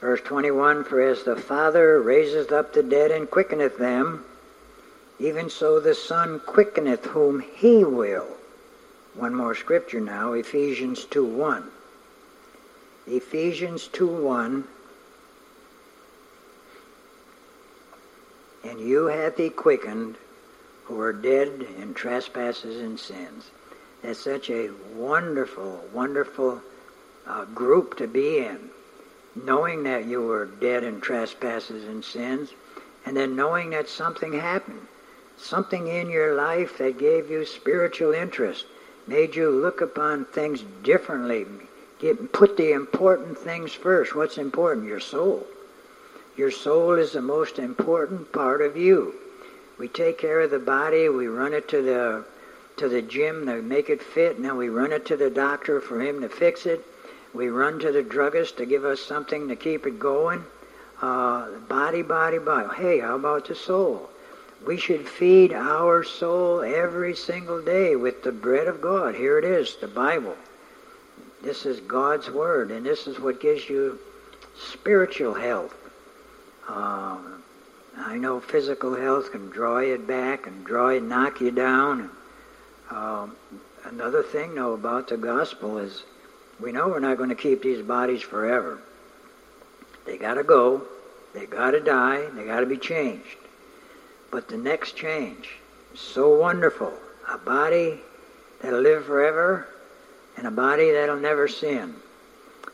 Verse 0.01 0.21
21 0.21 0.83
For 0.83 1.01
as 1.01 1.23
the 1.23 1.35
Father 1.35 2.01
raiseth 2.01 2.51
up 2.51 2.73
the 2.73 2.83
dead 2.83 3.11
and 3.11 3.29
quickeneth 3.29 3.77
them, 3.77 4.25
even 5.19 5.49
so 5.49 5.79
the 5.79 5.95
Son 5.95 6.39
quickeneth 6.39 7.05
whom 7.05 7.39
he 7.39 7.83
will. 7.83 8.27
One 9.13 9.33
more 9.33 9.55
scripture 9.55 10.01
now, 10.01 10.33
Ephesians 10.33 11.05
2 11.05 11.25
1. 11.25 11.71
Ephesians 13.07 13.87
2 13.87 14.07
1. 14.07 14.67
And 18.65 18.79
you 18.79 19.05
hath 19.05 19.37
he 19.37 19.49
quickened 19.49 20.17
who 20.85 20.99
are 20.99 21.13
dead 21.13 21.65
in 21.79 21.93
trespasses 21.93 22.81
and 22.81 22.99
sins. 22.99 23.49
That's 24.01 24.19
such 24.19 24.49
a 24.49 24.69
wonderful, 24.93 25.83
wonderful 25.93 26.61
uh, 27.25 27.45
group 27.45 27.97
to 27.97 28.07
be 28.07 28.39
in. 28.39 28.69
Knowing 29.35 29.83
that 29.83 30.05
you 30.05 30.21
were 30.21 30.45
dead 30.45 30.83
in 30.83 31.01
trespasses 31.01 31.85
and 31.85 32.03
sins, 32.03 32.51
and 33.05 33.15
then 33.15 33.35
knowing 33.35 33.71
that 33.71 33.87
something 33.87 34.33
happened. 34.33 34.87
Something 35.37 35.87
in 35.87 36.09
your 36.09 36.35
life 36.35 36.77
that 36.77 36.97
gave 36.97 37.29
you 37.29 37.45
spiritual 37.45 38.13
interest, 38.13 38.65
made 39.07 39.35
you 39.35 39.49
look 39.49 39.81
upon 39.81 40.25
things 40.25 40.63
differently, 40.83 41.45
Get, 41.99 42.33
put 42.33 42.57
the 42.57 42.73
important 42.73 43.37
things 43.37 43.73
first. 43.73 44.15
What's 44.15 44.37
important? 44.37 44.85
Your 44.85 44.99
soul. 44.99 45.45
Your 46.35 46.51
soul 46.51 46.93
is 46.93 47.13
the 47.13 47.21
most 47.21 47.57
important 47.57 48.31
part 48.33 48.61
of 48.61 48.75
you. 48.75 49.15
We 49.77 49.87
take 49.87 50.17
care 50.17 50.41
of 50.41 50.51
the 50.51 50.59
body, 50.59 51.07
we 51.07 51.27
run 51.27 51.53
it 51.53 51.67
to 51.69 51.81
the 51.81 52.25
to 52.77 52.89
the 52.89 53.01
gym 53.01 53.45
to 53.45 53.61
make 53.61 53.89
it 53.89 54.03
fit, 54.03 54.41
then 54.41 54.57
we 54.57 54.67
run 54.67 54.91
it 54.91 55.05
to 55.05 55.15
the 55.15 55.29
doctor 55.29 55.79
for 55.79 56.01
him 56.01 56.19
to 56.19 56.27
fix 56.27 56.65
it. 56.65 56.85
We 57.33 57.47
run 57.47 57.79
to 57.79 57.91
the 57.93 58.03
druggist 58.03 58.57
to 58.57 58.65
give 58.65 58.83
us 58.83 58.99
something 58.99 59.47
to 59.47 59.55
keep 59.55 59.87
it 59.87 59.97
going. 59.97 60.43
Uh, 61.01 61.51
body, 61.69 62.01
body, 62.01 62.37
body. 62.37 62.67
Hey, 62.75 62.99
how 62.99 63.15
about 63.15 63.47
the 63.47 63.55
soul? 63.55 64.09
We 64.63 64.77
should 64.77 65.07
feed 65.07 65.53
our 65.53 66.03
soul 66.03 66.61
every 66.61 67.15
single 67.15 67.61
day 67.61 67.95
with 67.95 68.23
the 68.23 68.31
bread 68.31 68.67
of 68.67 68.81
God. 68.81 69.15
Here 69.15 69.37
it 69.37 69.45
is, 69.45 69.75
the 69.75 69.87
Bible. 69.87 70.35
This 71.41 71.65
is 71.65 71.79
God's 71.81 72.29
Word, 72.29 72.71
and 72.71 72.85
this 72.85 73.07
is 73.07 73.19
what 73.19 73.39
gives 73.39 73.69
you 73.69 73.99
spiritual 74.57 75.33
health. 75.33 75.75
Uh, 76.67 77.17
I 77.97 78.17
know 78.17 78.39
physical 78.39 78.95
health 78.95 79.31
can 79.31 79.49
draw 79.49 79.79
you 79.79 79.97
back 79.97 80.47
and 80.47 80.65
draw 80.65 80.89
you, 80.89 81.01
knock 81.01 81.41
you 81.41 81.51
down. 81.51 82.09
Um, 82.89 83.35
another 83.85 84.23
thing, 84.23 84.55
though, 84.55 84.73
about 84.73 85.07
the 85.07 85.17
gospel 85.17 85.77
is 85.77 86.03
we 86.59 86.71
know 86.71 86.87
we're 86.87 86.99
not 86.99 87.17
going 87.17 87.29
to 87.29 87.35
keep 87.35 87.61
these 87.61 87.81
bodies 87.81 88.21
forever. 88.21 88.79
They 90.05 90.17
got 90.17 90.35
to 90.35 90.43
go. 90.43 90.83
They 91.33 91.45
got 91.45 91.71
to 91.71 91.79
die. 91.79 92.25
They 92.33 92.45
got 92.45 92.61
to 92.61 92.65
be 92.65 92.77
changed. 92.77 93.37
But 94.35 94.49
the 94.49 94.57
next 94.57 94.97
change 94.97 95.49
so 95.93 96.37
wonderful. 96.37 96.91
A 97.31 97.37
body 97.37 98.01
that'll 98.59 98.81
live 98.81 99.05
forever 99.05 99.65
and 100.35 100.45
a 100.45 100.51
body 100.51 100.91
that'll 100.91 101.21
never 101.21 101.47
sin. 101.47 101.95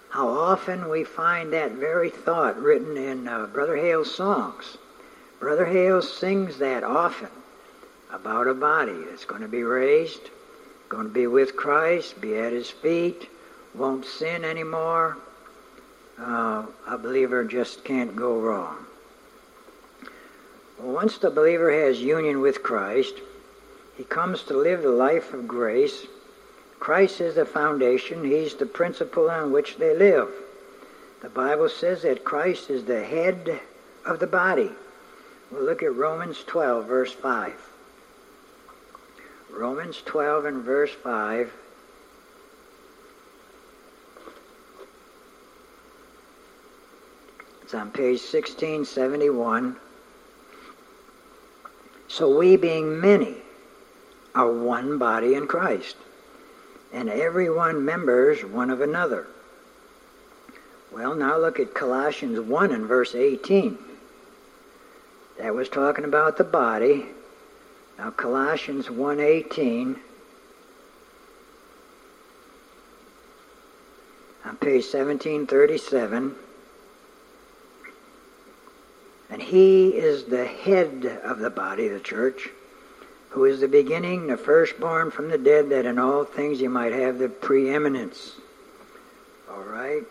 How 0.09 0.27
often 0.27 0.89
we 0.89 1.03
find 1.03 1.53
that 1.53 1.73
very 1.73 2.09
thought 2.09 2.59
written 2.59 2.97
in 2.97 3.27
uh, 3.27 3.45
Brother 3.45 3.77
Hale's 3.77 4.11
songs. 4.11 4.75
Brother 5.39 5.67
Hale 5.67 6.01
sings 6.01 6.57
that 6.57 6.83
often 6.83 7.29
about 8.11 8.47
a 8.47 8.55
body 8.55 8.97
that's 9.11 9.25
going 9.25 9.43
to 9.43 9.47
be 9.47 9.61
raised, 9.61 10.31
going 10.89 11.09
to 11.09 11.13
be 11.13 11.27
with 11.27 11.55
Christ, 11.55 12.19
be 12.19 12.39
at 12.39 12.53
his 12.53 12.71
feet, 12.71 13.29
won't 13.75 14.05
sin 14.05 14.43
anymore. 14.43 15.15
Uh, 16.19 16.65
a 16.87 16.97
believer 16.97 17.43
just 17.43 17.83
can't 17.83 18.15
go 18.15 18.39
wrong. 18.39 18.87
Once 20.81 21.17
the 21.17 21.29
believer 21.29 21.71
has 21.71 22.01
union 22.01 22.41
with 22.41 22.63
Christ, 22.63 23.15
he 23.95 24.03
comes 24.03 24.43
to 24.43 24.57
live 24.57 24.81
the 24.81 24.89
life 24.89 25.33
of 25.33 25.47
grace 25.47 26.07
Christ 26.81 27.21
is 27.21 27.35
the 27.35 27.45
foundation, 27.45 28.23
He's 28.23 28.55
the 28.55 28.65
principle 28.65 29.29
on 29.29 29.51
which 29.51 29.77
they 29.77 29.95
live. 29.95 30.33
The 31.21 31.29
Bible 31.29 31.69
says 31.69 32.01
that 32.01 32.23
Christ 32.23 32.71
is 32.71 32.85
the 32.85 33.03
head 33.03 33.61
of 34.03 34.17
the 34.17 34.25
body. 34.25 34.71
We'll 35.51 35.63
look 35.63 35.83
at 35.83 35.95
Romans 35.95 36.43
12, 36.43 36.87
verse 36.87 37.13
5. 37.13 37.53
Romans 39.51 40.01
12 40.03 40.45
and 40.45 40.63
verse 40.63 40.91
5. 40.91 41.53
It's 47.61 47.75
on 47.75 47.91
page 47.91 48.21
1671. 48.21 49.75
So 52.11 52.37
we, 52.37 52.57
being 52.57 52.99
many, 52.99 53.37
are 54.35 54.51
one 54.51 54.97
body 54.97 55.33
in 55.33 55.47
Christ 55.47 55.95
and 56.91 57.09
every 57.09 57.49
one 57.49 57.85
members 57.85 58.43
one 58.43 58.69
of 58.69 58.81
another. 58.81 59.27
Well, 60.91 61.15
now 61.15 61.37
look 61.37 61.57
at 61.57 61.73
Colossians 61.73 62.37
1 62.37 62.71
and 62.73 62.85
verse 62.85 63.15
18. 63.15 63.77
That 65.39 65.55
was 65.55 65.69
talking 65.69 66.03
about 66.03 66.37
the 66.37 66.43
body. 66.43 67.05
Now 67.97 68.11
Colossians 68.11 68.89
1:18 68.89 69.95
on 74.43 74.57
page 74.57 74.83
1737 74.83 76.35
and 79.31 79.41
he 79.41 79.89
is 79.89 80.25
the 80.25 80.45
head 80.45 81.19
of 81.23 81.39
the 81.39 81.49
body, 81.49 81.87
the 81.87 81.99
church 81.99 82.49
who 83.29 83.45
is 83.45 83.61
the 83.61 83.67
beginning, 83.67 84.27
the 84.27 84.35
firstborn 84.35 85.09
from 85.09 85.29
the 85.29 85.37
dead, 85.37 85.69
that 85.69 85.85
in 85.85 85.97
all 85.97 86.25
things 86.25 86.59
you 86.59 86.69
might 86.69 86.91
have 86.91 87.17
the 87.17 87.29
preeminence. 87.29 88.33
All 89.49 89.63
right? 89.63 90.03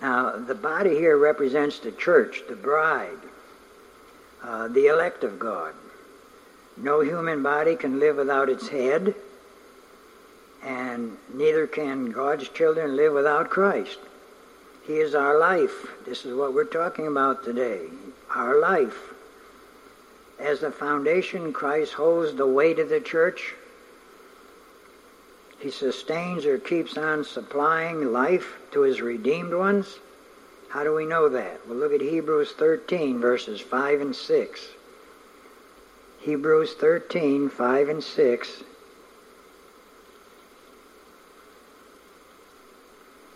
Now, 0.00 0.38
the 0.38 0.54
body 0.54 0.94
here 0.94 1.18
represents 1.18 1.78
the 1.78 1.92
church, 1.92 2.40
the 2.48 2.56
bride, 2.56 3.18
uh, 4.42 4.68
the 4.68 4.86
elect 4.86 5.22
of 5.22 5.38
God. 5.38 5.74
No 6.78 7.02
human 7.02 7.42
body 7.42 7.76
can 7.76 8.00
live 8.00 8.16
without 8.16 8.48
its 8.48 8.68
head, 8.68 9.14
and 10.64 11.18
neither 11.34 11.66
can 11.66 12.10
God's 12.10 12.48
children 12.48 12.96
live 12.96 13.12
without 13.12 13.50
Christ. 13.50 13.98
He 14.86 14.94
is 14.94 15.14
our 15.14 15.38
life. 15.38 15.86
This 16.04 16.24
is 16.24 16.34
what 16.34 16.54
we're 16.54 16.64
talking 16.64 17.06
about 17.06 17.44
today. 17.44 17.82
Our 18.34 18.60
life. 18.60 19.12
As 20.40 20.60
the 20.60 20.72
foundation, 20.72 21.52
Christ 21.52 21.92
holds 21.92 22.34
the 22.34 22.46
weight 22.46 22.80
of 22.80 22.88
the 22.88 23.00
church. 23.00 23.54
He 25.60 25.70
sustains 25.70 26.44
or 26.44 26.58
keeps 26.58 26.98
on 26.98 27.24
supplying 27.24 28.12
life 28.12 28.56
to 28.72 28.80
his 28.80 29.00
redeemed 29.00 29.54
ones. 29.54 29.98
How 30.68 30.82
do 30.82 30.92
we 30.92 31.06
know 31.06 31.28
that? 31.28 31.60
Well, 31.68 31.76
look 31.76 31.92
at 31.92 32.00
Hebrews 32.00 32.52
13, 32.58 33.20
verses 33.20 33.60
5 33.60 34.00
and 34.00 34.16
6. 34.16 34.68
Hebrews 36.20 36.74
13, 36.74 37.48
5 37.48 37.88
and 37.88 38.02
6. 38.02 38.62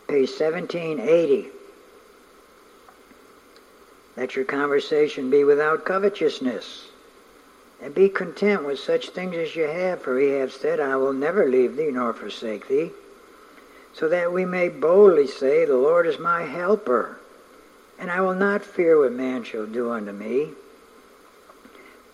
Page 0.09 0.31
1780. 0.31 1.49
Let 4.17 4.37
your 4.37 4.45
conversation 4.45 5.31
be 5.31 5.45
without 5.45 5.85
covetousness. 5.85 6.89
And 7.83 7.95
be 7.95 8.09
content 8.09 8.65
with 8.65 8.79
such 8.79 9.11
things 9.11 9.37
as 9.37 9.55
you 9.55 9.65
have, 9.65 10.01
for 10.01 10.19
he 10.19 10.31
hath 10.31 10.53
said, 10.53 10.81
I 10.81 10.97
will 10.97 11.13
never 11.13 11.47
leave 11.47 11.77
thee 11.77 11.91
nor 11.91 12.15
forsake 12.15 12.69
thee. 12.69 12.91
So 13.93 14.09
that 14.09 14.33
we 14.33 14.45
may 14.45 14.69
boldly 14.69 15.27
say, 15.27 15.65
The 15.65 15.77
Lord 15.77 16.07
is 16.07 16.19
my 16.19 16.43
helper, 16.45 17.19
and 17.99 18.11
I 18.11 18.21
will 18.21 18.35
not 18.35 18.63
fear 18.63 18.99
what 18.99 19.13
man 19.13 19.45
shall 19.45 19.67
do 19.67 19.91
unto 19.91 20.13
me. 20.13 20.51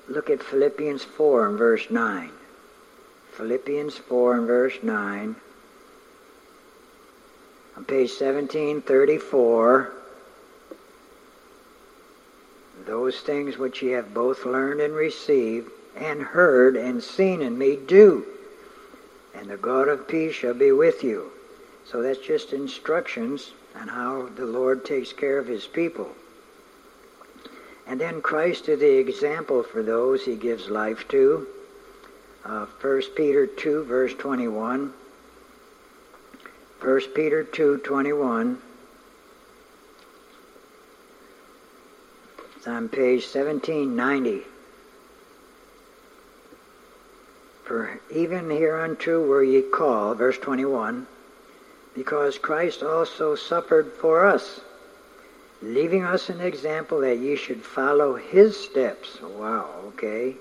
Look 0.09 0.31
at 0.31 0.43
Philippians 0.43 1.05
4 1.05 1.47
and 1.47 1.59
verse 1.59 1.91
9. 1.91 2.31
Philippians 3.33 3.99
4 3.99 4.35
and 4.35 4.47
verse 4.47 4.79
9. 4.83 5.37
On 7.83 7.87
page 7.87 8.11
1734 8.11 9.91
those 12.87 13.19
things 13.23 13.59
which 13.59 13.83
ye 13.83 13.91
have 13.91 14.15
both 14.15 14.47
learned 14.47 14.81
and 14.81 14.95
received, 14.95 15.69
and 15.97 16.23
heard 16.23 16.77
and 16.77 17.03
seen 17.03 17.43
in 17.43 17.59
me, 17.59 17.75
do. 17.75 18.25
And 19.35 19.51
the 19.51 19.57
God 19.57 19.89
of 19.89 20.07
peace 20.07 20.33
shall 20.33 20.55
be 20.55 20.71
with 20.71 21.03
you. 21.03 21.33
So 21.85 22.03
that's 22.03 22.21
just 22.21 22.53
instructions 22.53 23.51
on 23.75 23.89
how 23.89 24.29
the 24.37 24.47
Lord 24.47 24.85
takes 24.85 25.13
care 25.13 25.39
of 25.39 25.49
his 25.49 25.67
people. 25.67 26.13
And 27.89 28.01
then 28.01 28.23
Christ 28.23 28.69
is 28.69 28.79
the 28.79 28.97
example 28.97 29.65
for 29.65 29.83
those 29.83 30.25
he 30.25 30.37
gives 30.37 30.71
life 30.71 31.09
to. 31.09 31.49
Uh, 32.45 32.67
1 32.81 33.03
Peter 33.17 33.49
2, 33.49 33.83
verse 33.83 34.15
21. 34.15 34.95
1 36.83 37.01
Peter 37.15 37.45
2:21 37.45 38.59
It's 42.57 42.67
on 42.67 42.89
page 42.89 43.23
1790. 43.23 44.45
For 47.63 48.01
even 48.11 48.51
hereunto 48.51 49.25
were 49.25 49.45
ye 49.45 49.63
called, 49.63 50.19
verse 50.19 50.39
21, 50.39 51.07
because 51.95 52.37
Christ 52.39 52.83
also 52.83 53.37
suffered 53.37 53.93
for 53.93 54.27
us, 54.27 54.61
leaving 55.63 56.03
us 56.03 56.29
an 56.29 56.41
example 56.41 56.99
that 57.03 57.19
ye 57.19 57.37
should 57.37 57.63
follow 57.63 58.17
his 58.17 58.59
steps. 58.59 59.21
Wow, 59.21 59.71
okay. 59.95 60.35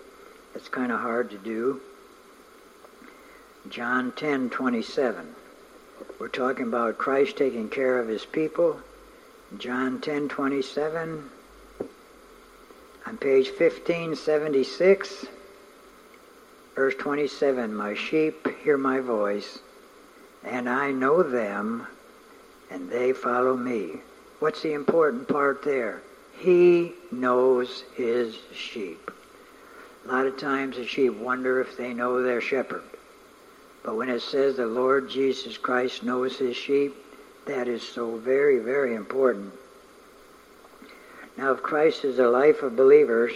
That's 0.54 0.70
kind 0.70 0.92
of 0.92 1.02
hard 1.02 1.30
to 1.30 1.38
do. 1.38 1.82
John 3.70 4.12
10:27. 4.14 5.36
We're 6.20 6.28
talking 6.28 6.68
about 6.68 6.98
Christ 6.98 7.38
taking 7.38 7.70
care 7.70 8.00
of 8.00 8.08
his 8.08 8.26
people. 8.26 8.80
John 9.58 10.00
10 10.00 10.30
27. 10.30 11.30
On 13.06 13.18
page 13.18 13.48
1576, 13.48 15.26
verse 16.76 16.96
27 16.96 17.76
My 17.76 17.94
sheep 17.94 18.48
hear 18.64 18.78
my 18.78 19.00
voice, 19.00 19.60
and 20.44 20.70
I 20.70 20.92
know 20.92 21.24
them, 21.24 21.88
and 22.70 22.90
they 22.90 23.12
follow 23.12 23.58
me. 23.58 24.02
What's 24.40 24.62
the 24.62 24.74
important 24.74 25.28
part 25.28 25.64
there? 25.64 26.02
He 26.38 26.94
knows 27.12 27.84
his 27.96 28.38
sheep. 28.54 29.12
A 30.06 30.08
lot 30.08 30.26
of 30.26 30.38
times 30.38 30.78
the 30.78 30.88
sheep 30.88 31.14
wonder 31.14 31.60
if 31.60 31.78
they 31.78 31.94
know 31.94 32.24
their 32.24 32.42
shepherd. 32.42 32.84
But 33.84 33.96
when 33.96 34.10
it 34.10 34.22
says 34.22 34.58
the 34.58 34.68
Lord 34.68 35.10
Jesus 35.10 35.58
Christ 35.58 36.04
knows 36.04 36.38
his 36.38 36.56
sheep, 36.56 36.96
that 37.46 37.68
is 37.68 37.82
so 37.82 38.18
very, 38.18 38.60
very 38.60 38.94
important. 38.94 39.54
Now, 41.38 41.54
if 41.54 41.64
Christ 41.64 42.06
is 42.06 42.18
the 42.18 42.30
life 42.30 42.62
of 42.62 42.76
believers, 42.76 43.34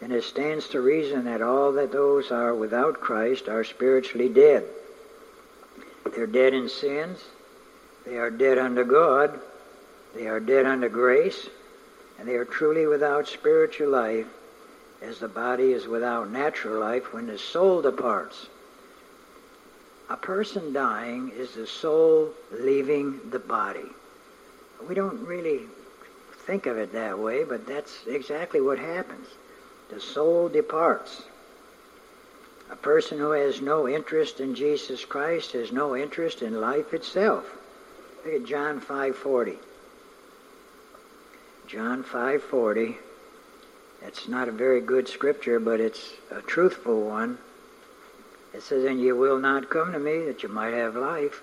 then 0.00 0.12
it 0.12 0.24
stands 0.24 0.68
to 0.68 0.80
reason 0.80 1.24
that 1.24 1.40
all 1.40 1.72
that 1.72 1.92
those 1.92 2.30
are 2.30 2.54
without 2.54 3.00
Christ 3.00 3.48
are 3.48 3.64
spiritually 3.64 4.28
dead. 4.28 4.64
They're 6.14 6.26
dead 6.26 6.52
in 6.52 6.68
sins, 6.68 7.24
they 8.04 8.18
are 8.18 8.30
dead 8.30 8.58
unto 8.58 8.84
God, 8.84 9.40
they 10.14 10.26
are 10.26 10.40
dead 10.40 10.66
unto 10.66 10.90
grace, 10.90 11.48
and 12.18 12.28
they 12.28 12.34
are 12.34 12.44
truly 12.44 12.86
without 12.86 13.26
spiritual 13.26 13.88
life, 13.88 14.26
as 15.00 15.18
the 15.18 15.28
body 15.28 15.72
is 15.72 15.88
without 15.88 16.30
natural 16.30 16.78
life 16.78 17.14
when 17.14 17.26
the 17.26 17.38
soul 17.38 17.80
departs. 17.80 18.46
A 20.10 20.16
person 20.16 20.72
dying 20.72 21.32
is 21.34 21.54
the 21.54 21.66
soul 21.66 22.30
leaving 22.52 23.30
the 23.30 23.38
body. 23.38 23.88
We 24.86 24.94
don't 24.94 25.24
really 25.26 25.62
think 26.46 26.66
of 26.66 26.76
it 26.76 26.92
that 26.92 27.18
way, 27.18 27.44
but 27.44 27.66
that's 27.66 28.06
exactly 28.06 28.60
what 28.60 28.78
happens. 28.78 29.28
The 29.88 30.00
soul 30.00 30.48
departs. 30.48 31.22
A 32.70 32.76
person 32.76 33.18
who 33.18 33.30
has 33.30 33.60
no 33.60 33.88
interest 33.88 34.40
in 34.40 34.54
Jesus 34.54 35.04
Christ 35.04 35.52
has 35.52 35.72
no 35.72 35.96
interest 35.96 36.42
in 36.42 36.60
life 36.60 36.92
itself. 36.92 37.44
Look 38.24 38.34
at 38.34 38.44
John 38.44 38.80
5:40. 38.80 39.58
John 41.66 42.02
5:40. 42.02 42.98
That's 44.02 44.28
not 44.28 44.48
a 44.48 44.52
very 44.52 44.80
good 44.80 45.08
scripture, 45.08 45.58
but 45.58 45.80
it's 45.80 46.12
a 46.30 46.42
truthful 46.42 47.02
one. 47.02 47.38
It 48.54 48.62
says, 48.62 48.84
And 48.84 49.00
you 49.00 49.16
will 49.16 49.38
not 49.38 49.68
come 49.68 49.92
to 49.92 49.98
me 49.98 50.24
that 50.26 50.42
you 50.42 50.48
might 50.48 50.74
have 50.74 50.94
life. 50.94 51.42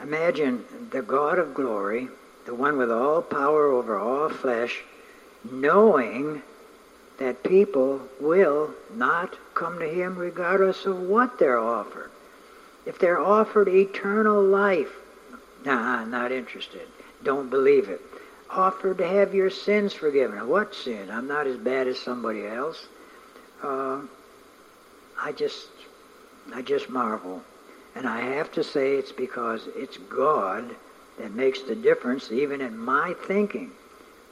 Imagine 0.00 0.64
the 0.90 1.02
God 1.02 1.38
of 1.40 1.54
glory, 1.54 2.08
the 2.46 2.54
one 2.54 2.78
with 2.78 2.90
all 2.90 3.20
power 3.20 3.66
over 3.66 3.98
all 3.98 4.28
flesh, 4.28 4.82
knowing 5.50 6.42
that 7.18 7.42
people 7.42 8.00
will 8.20 8.70
not 8.94 9.36
come 9.54 9.80
to 9.80 9.88
him 9.88 10.16
regardless 10.16 10.86
of 10.86 11.00
what 11.00 11.38
they're 11.38 11.58
offered. 11.58 12.12
If 12.86 13.00
they're 13.00 13.20
offered 13.20 13.68
eternal 13.68 14.40
life, 14.40 14.92
nah, 15.64 16.04
not 16.04 16.30
interested. 16.30 16.86
Don't 17.24 17.50
believe 17.50 17.88
it. 17.88 18.00
Offered 18.50 18.98
to 18.98 19.06
have 19.06 19.34
your 19.34 19.50
sins 19.50 19.92
forgiven. 19.92 20.48
What 20.48 20.76
sin? 20.76 21.10
I'm 21.10 21.26
not 21.26 21.48
as 21.48 21.56
bad 21.56 21.88
as 21.88 21.98
somebody 21.98 22.46
else. 22.46 22.86
Uh, 23.62 24.02
I 25.20 25.32
just 25.32 25.66
I 26.54 26.62
just 26.62 26.88
marvel. 26.88 27.42
And 27.94 28.06
I 28.06 28.20
have 28.20 28.52
to 28.52 28.64
say 28.64 28.96
it's 28.96 29.12
because 29.12 29.68
it's 29.74 29.96
God 29.96 30.64
that 31.18 31.34
makes 31.34 31.62
the 31.62 31.74
difference 31.74 32.30
even 32.30 32.60
in 32.60 32.76
my 32.76 33.14
thinking. 33.26 33.72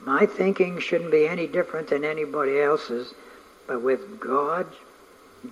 My 0.00 0.26
thinking 0.26 0.78
shouldn't 0.78 1.10
be 1.10 1.26
any 1.26 1.46
different 1.46 1.88
than 1.88 2.04
anybody 2.04 2.60
else's, 2.60 3.12
but 3.66 3.82
with 3.82 4.20
God 4.20 4.66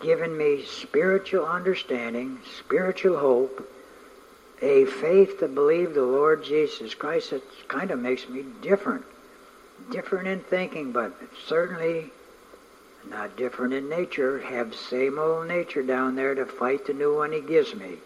giving 0.00 0.36
me 0.36 0.64
spiritual 0.64 1.44
understanding, 1.46 2.38
spiritual 2.58 3.18
hope, 3.18 3.68
a 4.62 4.84
faith 4.84 5.40
to 5.40 5.48
believe 5.48 5.94
the 5.94 6.02
Lord 6.02 6.44
Jesus 6.44 6.94
Christ, 6.94 7.32
it 7.32 7.42
kind 7.68 7.90
of 7.90 7.98
makes 7.98 8.28
me 8.28 8.44
different. 8.62 9.04
Different 9.90 10.28
in 10.28 10.40
thinking, 10.40 10.92
but 10.92 11.12
certainly 11.46 12.10
not 13.08 13.36
different 13.36 13.74
in 13.74 13.88
nature, 13.88 14.38
have 14.40 14.74
same 14.74 15.18
old 15.18 15.46
nature 15.46 15.82
down 15.82 16.14
there 16.14 16.34
to 16.34 16.46
fight 16.46 16.86
the 16.86 16.94
new 16.94 17.14
one 17.14 17.32
he 17.32 17.40
gives 17.40 17.74
me. 17.74 17.98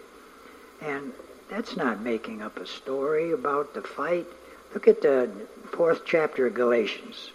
And 0.81 1.13
that's 1.49 1.77
not 1.77 2.01
making 2.01 2.43
up 2.43 2.59
a 2.59 2.67
story 2.67 3.33
about 3.33 3.75
the 3.75 3.83
fight. 3.83 4.27
Look 4.75 4.87
at 4.87 5.03
the 5.03 5.31
fourth 5.73 6.03
chapter 6.05 6.47
of 6.47 6.55
Galatians. 6.55 7.31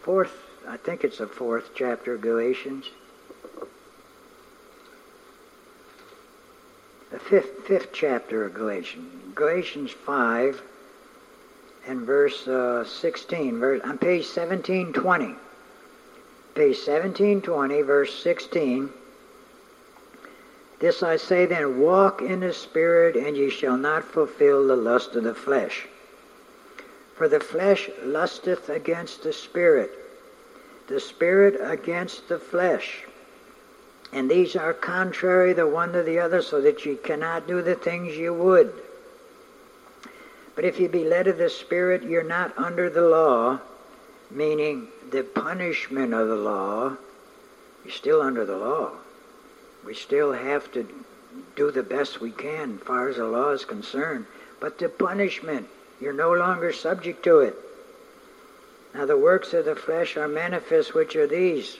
Fourth, 0.00 0.32
I 0.68 0.76
think 0.76 1.04
it's 1.04 1.18
the 1.18 1.26
fourth 1.26 1.70
chapter 1.74 2.14
of 2.14 2.20
Galatians. 2.20 2.86
The 7.10 7.18
fifth, 7.18 7.66
fifth 7.66 7.92
chapter 7.92 8.44
of 8.44 8.54
Galatians. 8.54 9.34
Galatians 9.34 9.90
5 9.90 10.62
and 11.88 12.02
verse 12.02 12.46
uh, 12.46 12.84
16, 12.84 13.58
verse, 13.58 13.80
on 13.82 13.96
page 13.96 14.24
1720. 14.24 15.34
Page 16.54 16.76
1720, 16.76 17.82
verse 17.82 18.22
16. 18.22 18.90
This 20.80 21.02
I 21.02 21.16
say 21.16 21.46
then, 21.46 21.80
walk 21.80 22.20
in 22.20 22.40
the 22.40 22.52
Spirit, 22.52 23.16
and 23.16 23.36
ye 23.36 23.48
shall 23.48 23.78
not 23.78 24.04
fulfill 24.04 24.66
the 24.66 24.76
lust 24.76 25.16
of 25.16 25.24
the 25.24 25.34
flesh. 25.34 25.86
For 27.16 27.26
the 27.26 27.40
flesh 27.40 27.88
lusteth 28.04 28.68
against 28.68 29.22
the 29.22 29.32
Spirit, 29.32 29.90
the 30.88 31.00
Spirit 31.00 31.58
against 31.60 32.28
the 32.28 32.38
flesh. 32.38 33.04
And 34.12 34.30
these 34.30 34.56
are 34.56 34.74
contrary 34.74 35.54
the 35.54 35.66
one 35.66 35.92
to 35.92 36.02
the 36.02 36.20
other, 36.20 36.42
so 36.42 36.60
that 36.60 36.84
ye 36.84 36.96
cannot 36.96 37.48
do 37.48 37.62
the 37.62 37.74
things 37.74 38.16
ye 38.16 38.28
would. 38.28 38.72
But 40.58 40.64
if 40.64 40.80
you 40.80 40.88
be 40.88 41.04
led 41.04 41.28
of 41.28 41.38
the 41.38 41.50
Spirit, 41.50 42.02
you're 42.02 42.24
not 42.24 42.58
under 42.58 42.90
the 42.90 43.06
law, 43.06 43.60
meaning 44.28 44.88
the 45.08 45.22
punishment 45.22 46.12
of 46.12 46.26
the 46.26 46.34
law. 46.34 46.96
You're 47.84 47.94
still 47.94 48.20
under 48.20 48.44
the 48.44 48.56
law. 48.56 48.90
We 49.86 49.94
still 49.94 50.32
have 50.32 50.72
to 50.72 50.84
do 51.54 51.70
the 51.70 51.84
best 51.84 52.20
we 52.20 52.32
can 52.32 52.78
far 52.78 53.08
as 53.08 53.18
the 53.18 53.26
law 53.26 53.50
is 53.50 53.64
concerned. 53.64 54.26
But 54.58 54.78
the 54.78 54.88
punishment, 54.88 55.68
you're 56.00 56.12
no 56.12 56.32
longer 56.32 56.72
subject 56.72 57.22
to 57.22 57.38
it. 57.38 57.54
Now 58.94 59.06
the 59.06 59.16
works 59.16 59.54
of 59.54 59.64
the 59.64 59.76
flesh 59.76 60.16
are 60.16 60.26
manifest, 60.26 60.92
which 60.92 61.14
are 61.14 61.28
these. 61.28 61.78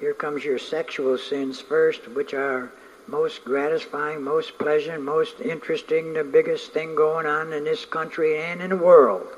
Here 0.00 0.12
comes 0.12 0.44
your 0.44 0.58
sexual 0.58 1.16
sins 1.16 1.62
first, 1.62 2.06
which 2.08 2.34
are 2.34 2.70
most 3.12 3.44
gratifying, 3.44 4.22
most 4.22 4.58
pleasant, 4.58 5.02
most 5.02 5.38
interesting, 5.38 6.14
the 6.14 6.24
biggest 6.24 6.72
thing 6.72 6.94
going 6.94 7.26
on 7.26 7.52
in 7.52 7.62
this 7.62 7.84
country 7.84 8.40
and 8.40 8.62
in 8.62 8.70
the 8.70 8.76
world. 8.76 9.28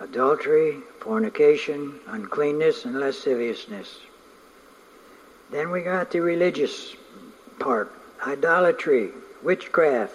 Adultery, 0.00 0.78
fornication, 0.98 2.00
uncleanness, 2.08 2.84
and 2.84 2.98
lasciviousness. 2.98 4.00
Then 5.52 5.70
we 5.70 5.82
got 5.82 6.10
the 6.10 6.18
religious 6.20 6.96
part 7.60 7.92
idolatry, 8.26 9.10
witchcraft, 9.44 10.14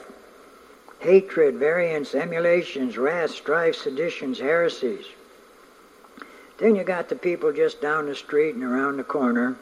hatred, 1.00 1.56
variance, 1.56 2.14
emulations, 2.16 2.98
wrath, 2.98 3.32
strife, 3.32 3.76
seditions, 3.76 4.40
heresies. 4.42 5.06
Then 6.58 6.76
you 6.76 6.84
got 6.84 7.08
the 7.08 7.16
people 7.16 7.54
just 7.54 7.82
down 7.82 8.08
the 8.08 8.16
street 8.16 8.56
and 8.56 8.64
around 8.64 8.98
the 8.98 9.06
corner 9.06 9.56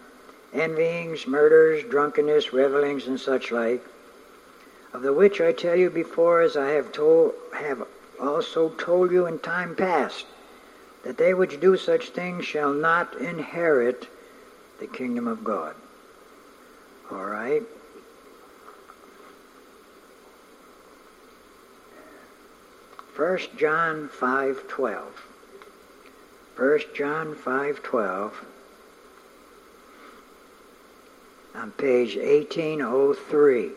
envyings, 0.53 1.27
murders, 1.27 1.83
drunkenness, 1.83 2.53
revelings, 2.53 3.07
and 3.07 3.19
such 3.19 3.51
like, 3.51 3.83
of 4.93 5.01
the 5.01 5.13
which 5.13 5.39
I 5.39 5.53
tell 5.53 5.75
you 5.75 5.89
before, 5.89 6.41
as 6.41 6.57
I 6.57 6.71
have 6.71 6.91
told, 6.91 7.33
have 7.53 7.87
also 8.19 8.69
told 8.69 9.11
you 9.11 9.25
in 9.25 9.39
time 9.39 9.75
past, 9.75 10.25
that 11.03 11.17
they 11.17 11.33
which 11.33 11.59
do 11.59 11.77
such 11.77 12.09
things 12.09 12.45
shall 12.45 12.73
not 12.73 13.15
inherit 13.15 14.07
the 14.79 14.87
kingdom 14.87 15.27
of 15.27 15.43
God. 15.43 15.75
All 17.09 17.25
right? 17.25 17.63
1 23.15 23.37
John 23.57 24.09
5.12. 24.09 25.03
1 26.57 26.79
John 26.95 27.35
5.12 27.35 28.31
on 31.55 31.71
page 31.71 32.15
1803. 32.15 33.71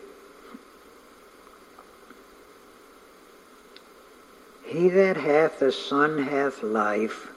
He 4.65 4.89
that 4.89 5.17
hath 5.17 5.59
the 5.59 5.71
Son 5.71 6.23
hath 6.23 6.63
life, 6.63 7.27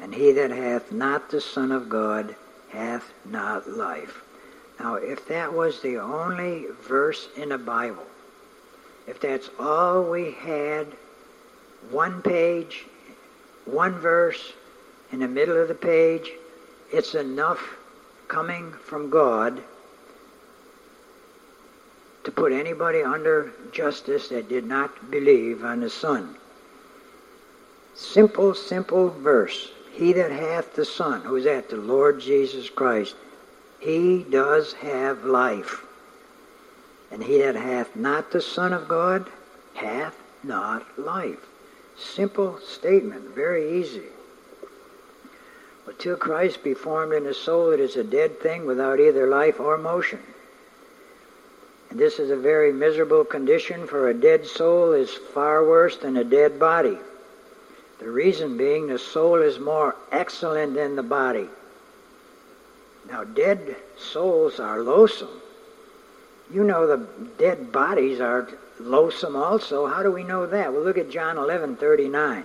and 0.00 0.14
he 0.14 0.32
that 0.32 0.50
hath 0.50 0.92
not 0.92 1.30
the 1.30 1.40
Son 1.40 1.72
of 1.72 1.88
God 1.88 2.34
hath 2.70 3.12
not 3.24 3.68
life. 3.68 4.22
Now, 4.80 4.94
if 4.94 5.26
that 5.28 5.52
was 5.52 5.80
the 5.80 5.98
only 5.98 6.66
verse 6.82 7.28
in 7.36 7.50
the 7.50 7.58
Bible, 7.58 8.06
if 9.06 9.20
that's 9.20 9.50
all 9.58 10.02
we 10.04 10.32
had, 10.32 10.86
one 11.90 12.20
page, 12.22 12.84
one 13.64 13.94
verse 13.98 14.52
in 15.12 15.20
the 15.20 15.28
middle 15.28 15.56
of 15.56 15.68
the 15.68 15.74
page, 15.74 16.32
it's 16.92 17.14
enough 17.14 17.77
coming 18.28 18.72
from 18.72 19.10
God 19.10 19.62
to 22.24 22.30
put 22.30 22.52
anybody 22.52 23.02
under 23.02 23.52
justice 23.72 24.28
that 24.28 24.48
did 24.48 24.66
not 24.66 25.10
believe 25.10 25.64
on 25.64 25.80
the 25.80 25.90
Son. 25.90 26.36
Simple, 27.94 28.54
simple 28.54 29.08
verse. 29.08 29.72
He 29.92 30.12
that 30.12 30.30
hath 30.30 30.74
the 30.74 30.84
Son, 30.84 31.22
who 31.22 31.36
is 31.36 31.44
that? 31.44 31.70
The 31.70 31.76
Lord 31.76 32.20
Jesus 32.20 32.68
Christ. 32.70 33.16
He 33.80 34.24
does 34.24 34.74
have 34.74 35.24
life. 35.24 35.84
And 37.10 37.22
he 37.22 37.38
that 37.38 37.56
hath 37.56 37.96
not 37.96 38.30
the 38.30 38.42
Son 38.42 38.72
of 38.72 38.86
God 38.86 39.28
hath 39.74 40.14
not 40.44 40.98
life. 40.98 41.46
Simple 41.96 42.60
statement, 42.60 43.34
very 43.34 43.80
easy. 43.80 44.04
But 45.88 45.98
till 45.98 46.16
Christ 46.16 46.62
be 46.62 46.74
formed 46.74 47.14
in 47.14 47.24
the 47.24 47.32
soul, 47.32 47.70
it 47.70 47.80
is 47.80 47.96
a 47.96 48.04
dead 48.04 48.40
thing 48.40 48.66
without 48.66 49.00
either 49.00 49.26
life 49.26 49.58
or 49.58 49.78
motion. 49.78 50.20
And 51.88 51.98
this 51.98 52.18
is 52.18 52.30
a 52.30 52.36
very 52.36 52.74
miserable 52.74 53.24
condition, 53.24 53.86
for 53.86 54.06
a 54.06 54.12
dead 54.12 54.46
soul 54.46 54.92
is 54.92 55.10
far 55.10 55.64
worse 55.64 55.96
than 55.96 56.18
a 56.18 56.24
dead 56.24 56.60
body. 56.60 56.98
The 58.00 58.10
reason 58.10 58.58
being 58.58 58.88
the 58.88 58.98
soul 58.98 59.36
is 59.36 59.58
more 59.58 59.96
excellent 60.12 60.74
than 60.74 60.94
the 60.94 61.02
body. 61.02 61.48
Now, 63.08 63.24
dead 63.24 63.74
souls 63.96 64.60
are 64.60 64.82
loathsome. 64.82 65.40
You 66.52 66.64
know 66.64 66.86
the 66.86 67.06
dead 67.38 67.72
bodies 67.72 68.20
are 68.20 68.46
loathsome 68.78 69.36
also. 69.36 69.86
How 69.86 70.02
do 70.02 70.12
we 70.12 70.22
know 70.22 70.44
that? 70.44 70.70
Well, 70.70 70.82
look 70.82 70.98
at 70.98 71.08
John 71.08 71.36
11:39. 71.36 72.44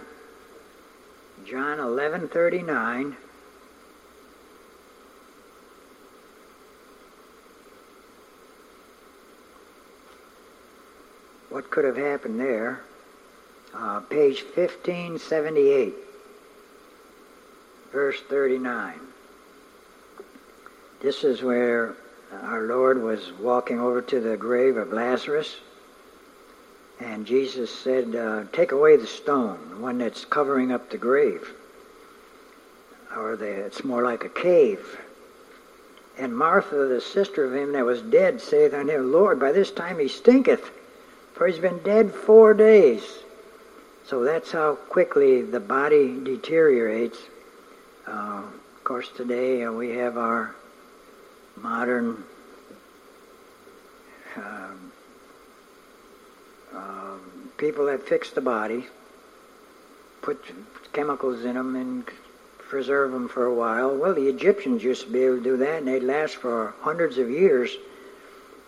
John 1.46 1.80
11:39. 1.80 3.18
What 11.54 11.70
could 11.70 11.86
have 11.86 11.98
happened 11.98 12.40
there? 12.40 12.82
Uh, 13.76 14.00
page 14.00 14.44
1578, 14.56 15.94
verse 17.92 18.20
39. 18.28 19.00
This 21.00 21.24
is 21.24 21.44
where 21.44 21.94
our 22.42 22.64
Lord 22.64 23.04
was 23.04 23.32
walking 23.34 23.80
over 23.80 24.02
to 24.02 24.20
the 24.20 24.36
grave 24.36 24.78
of 24.78 24.94
Lazarus, 24.94 25.58
and 27.00 27.24
Jesus 27.24 27.70
said, 27.70 28.16
uh, 28.16 28.46
Take 28.52 28.72
away 28.72 28.98
the 28.98 29.06
stone, 29.06 29.60
the 29.70 29.78
one 29.78 30.00
that's 30.00 30.26
covering 30.26 30.72
up 30.72 30.90
the 30.90 30.98
grave. 30.98 31.54
Or 33.16 33.36
the, 33.36 33.46
it's 33.46 33.84
more 33.84 34.02
like 34.02 34.24
a 34.24 34.30
cave. 34.30 34.98
And 36.18 36.36
Martha, 36.36 36.88
the 36.88 37.00
sister 37.00 37.46
of 37.46 37.54
him 37.54 37.74
that 37.74 37.86
was 37.86 38.02
dead, 38.02 38.42
saith 38.42 38.74
unto 38.74 38.92
him, 38.92 39.12
Lord, 39.12 39.40
by 39.40 39.52
this 39.52 39.70
time 39.70 40.00
he 40.00 40.08
stinketh 40.08 40.72
for 41.34 41.48
he's 41.48 41.60
been 41.60 41.80
dead 41.80 42.14
four 42.14 42.54
days. 42.54 43.04
So 44.06 44.24
that's 44.24 44.52
how 44.52 44.76
quickly 44.76 45.42
the 45.42 45.60
body 45.60 46.20
deteriorates. 46.24 47.18
Uh, 48.06 48.44
of 48.76 48.84
course, 48.84 49.10
today 49.16 49.64
uh, 49.64 49.72
we 49.72 49.92
have 49.92 50.18
our 50.18 50.56
modern 51.56 52.24
um, 54.36 54.92
uh, 56.76 57.16
people 57.58 57.86
that 57.86 58.08
fix 58.08 58.32
the 58.32 58.42
body, 58.42 58.86
put 60.22 60.44
chemicals 60.92 61.46
in 61.46 61.54
them 61.54 61.76
and 61.76 62.06
preserve 62.58 63.12
them 63.12 63.30
for 63.30 63.46
a 63.46 63.54
while. 63.54 63.96
Well, 63.96 64.14
the 64.14 64.28
Egyptians 64.28 64.84
used 64.84 65.04
to 65.04 65.12
be 65.12 65.24
able 65.24 65.38
to 65.38 65.44
do 65.44 65.58
that, 65.58 65.80
and 65.80 65.88
they'd 65.88 66.04
last 66.04 66.36
for 66.36 66.74
hundreds 66.82 67.18
of 67.18 67.30
years 67.30 67.72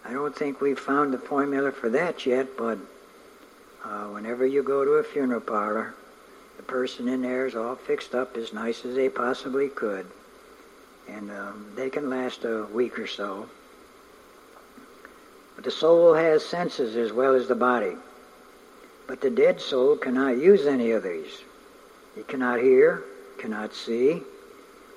I 0.08 0.14
don't 0.14 0.36
think 0.36 0.62
we've 0.62 0.80
found 0.80 1.14
the 1.14 1.18
formula 1.18 1.72
for 1.72 1.89
that 1.89 2.26
yet, 2.28 2.56
but 2.58 2.78
uh, 3.84 4.06
whenever 4.06 4.45
you 4.45 4.62
go 4.62 4.86
to 4.86 4.91
a 4.91 5.03
funeral 5.03 5.41
parlor, 5.41 5.95
the 6.58 6.64
person 6.64 7.08
in 7.08 7.24
there 7.24 7.47
is 7.47 7.56
all 7.56 7.76
fixed 7.76 8.14
up 8.14 8.38
as 8.38 8.53
nice 8.53 8.86
as 8.86 8.95
they 8.95 9.10
possibly 9.10 9.68
could. 9.68 10.06
And 11.10 11.32
um, 11.32 11.72
they 11.76 11.89
can 11.89 12.10
last 12.10 12.45
a 12.45 12.66
week 12.72 12.99
or 12.99 13.08
so. 13.08 13.49
But 15.56 15.64
the 15.64 15.72
soul 15.72 16.14
has 16.14 16.45
senses 16.45 16.95
as 16.95 17.12
well 17.12 17.34
as 17.34 17.47
the 17.47 17.56
body. 17.56 17.95
But 19.08 19.22
the 19.22 19.30
dead 19.30 19.60
soul 19.60 19.97
cannot 19.97 20.38
use 20.38 20.68
any 20.68 20.91
of 20.91 21.03
these. 21.03 21.41
It 22.16 22.28
cannot 22.28 22.60
hear, 22.60 23.03
cannot 23.38 23.74
see, 23.74 24.22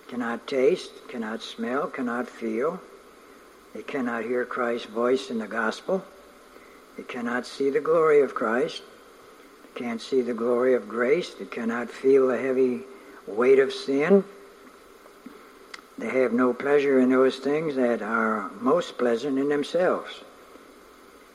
cannot 0.08 0.46
taste, 0.46 0.90
cannot 1.08 1.42
smell, 1.42 1.86
cannot 1.86 2.28
feel, 2.28 2.80
they 3.74 3.82
cannot 3.82 4.24
hear 4.24 4.44
Christ's 4.44 4.86
voice 4.86 5.30
in 5.30 5.38
the 5.38 5.46
gospel. 5.46 6.04
They 6.96 7.02
cannot 7.02 7.46
see 7.46 7.70
the 7.70 7.80
glory 7.80 8.22
of 8.22 8.34
Christ. 8.34 8.82
They 9.62 9.80
can't 9.80 10.00
see 10.00 10.20
the 10.20 10.34
glory 10.34 10.74
of 10.74 10.88
grace. 10.88 11.34
They 11.34 11.44
cannot 11.44 11.90
feel 11.90 12.28
the 12.28 12.38
heavy 12.38 12.80
weight 13.26 13.58
of 13.58 13.72
sin. 13.72 14.24
They 15.98 16.08
have 16.08 16.32
no 16.32 16.52
pleasure 16.52 17.00
in 17.00 17.10
those 17.10 17.38
things 17.38 17.76
that 17.76 18.02
are 18.02 18.50
most 18.60 18.98
pleasant 18.98 19.38
in 19.38 19.48
themselves. 19.48 20.22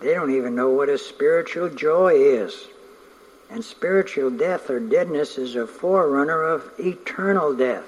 They 0.01 0.13
don't 0.13 0.35
even 0.35 0.55
know 0.55 0.69
what 0.69 0.89
a 0.89 0.97
spiritual 0.97 1.69
joy 1.69 2.15
is. 2.15 2.67
And 3.49 3.63
spiritual 3.63 4.31
death 4.31 4.69
or 4.69 4.79
deadness 4.79 5.37
is 5.37 5.55
a 5.55 5.67
forerunner 5.67 6.43
of 6.43 6.71
eternal 6.79 7.55
death. 7.55 7.85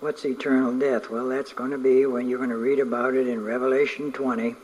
What's 0.00 0.24
eternal 0.24 0.78
death? 0.78 1.10
Well, 1.10 1.26
that's 1.26 1.52
going 1.52 1.72
to 1.72 1.78
be 1.78 2.06
when 2.06 2.28
you're 2.28 2.38
going 2.38 2.50
to 2.50 2.56
read 2.56 2.78
about 2.78 3.14
it 3.14 3.26
in 3.26 3.42
Revelation 3.42 4.12
20, 4.12 4.54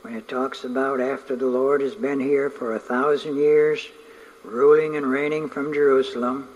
when 0.00 0.16
it 0.16 0.28
talks 0.28 0.64
about 0.64 0.98
after 0.98 1.36
the 1.36 1.44
Lord 1.44 1.82
has 1.82 1.94
been 1.94 2.18
here 2.18 2.48
for 2.48 2.74
a 2.74 2.78
thousand 2.78 3.36
years, 3.36 3.86
ruling 4.42 4.96
and 4.96 5.04
reigning 5.04 5.50
from 5.50 5.74
Jerusalem, 5.74 6.48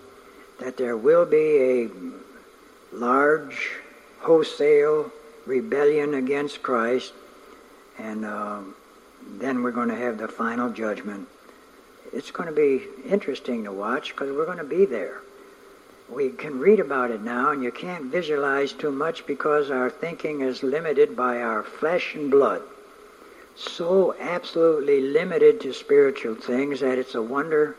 that 0.60 0.78
there 0.78 0.96
will 0.96 1.26
be 1.26 1.58
a 1.58 1.90
large, 2.90 3.72
wholesale 4.20 5.12
rebellion 5.44 6.14
against 6.14 6.62
Christ, 6.62 7.12
and 7.98 8.24
uh, 8.24 8.60
then 9.32 9.62
we're 9.62 9.72
going 9.72 9.90
to 9.90 9.96
have 9.96 10.16
the 10.16 10.28
final 10.28 10.70
judgment. 10.70 11.28
It's 12.14 12.30
going 12.30 12.48
to 12.48 12.54
be 12.54 12.86
interesting 13.06 13.62
to 13.64 13.72
watch 13.72 14.12
because 14.12 14.34
we're 14.34 14.46
going 14.46 14.56
to 14.56 14.64
be 14.64 14.86
there 14.86 15.20
we 16.08 16.30
can 16.30 16.58
read 16.58 16.80
about 16.80 17.10
it 17.10 17.22
now, 17.22 17.50
and 17.50 17.62
you 17.62 17.72
can't 17.72 18.04
visualize 18.04 18.72
too 18.72 18.90
much 18.90 19.26
because 19.26 19.70
our 19.70 19.88
thinking 19.88 20.42
is 20.42 20.62
limited 20.62 21.16
by 21.16 21.40
our 21.40 21.62
flesh 21.62 22.14
and 22.14 22.30
blood. 22.30 22.62
So 23.56 24.14
absolutely 24.20 25.00
limited 25.00 25.60
to 25.60 25.72
spiritual 25.72 26.34
things 26.34 26.80
that 26.80 26.98
it's 26.98 27.14
a 27.14 27.22
wonder 27.22 27.76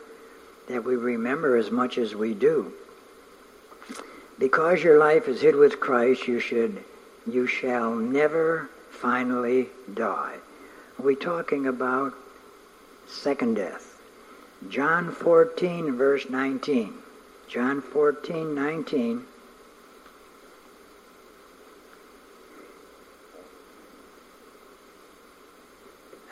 that 0.68 0.84
we 0.84 0.96
remember 0.96 1.56
as 1.56 1.70
much 1.70 1.98
as 1.98 2.14
we 2.14 2.34
do. 2.34 2.72
Because 4.38 4.82
your 4.82 4.98
life 4.98 5.28
is 5.28 5.40
hid 5.40 5.54
with 5.54 5.80
Christ, 5.80 6.26
you 6.26 6.40
should, 6.40 6.82
you 7.26 7.46
shall 7.46 7.94
never 7.94 8.68
finally 8.90 9.68
die. 9.94 10.36
Are 10.98 11.04
we 11.04 11.14
talking 11.14 11.66
about 11.66 12.14
second 13.06 13.54
death? 13.54 14.00
John 14.68 15.12
14, 15.12 15.96
verse 15.96 16.28
19. 16.28 16.92
John 17.48 17.80
14, 17.80 18.54
19. 18.54 19.24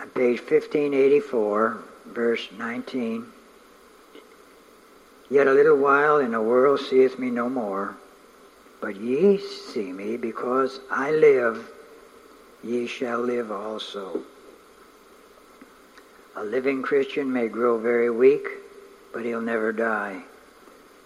On 0.01 0.09
page 0.09 0.41
1584, 0.41 1.79
verse 2.07 2.49
19. 2.59 3.27
Yet 5.31 5.47
a 5.47 5.53
little 5.53 5.77
while, 5.77 6.17
and 6.17 6.35
the 6.35 6.43
world 6.43 6.81
seeth 6.81 7.19
me 7.19 7.31
no 7.31 7.49
more. 7.49 7.95
But 8.81 8.97
ye 8.97 9.39
see 9.39 9.93
me, 9.93 10.17
because 10.17 10.81
I 10.91 11.13
live, 11.13 11.71
ye 12.63 12.89
shall 12.89 13.21
live 13.21 13.53
also. 13.53 14.23
A 16.35 16.45
living 16.45 16.83
Christian 16.83 17.33
may 17.33 17.47
grow 17.47 17.79
very 17.79 18.11
weak, 18.11 18.49
but 19.13 19.25
he'll 19.25 19.41
never 19.41 19.73
die. 19.73 20.25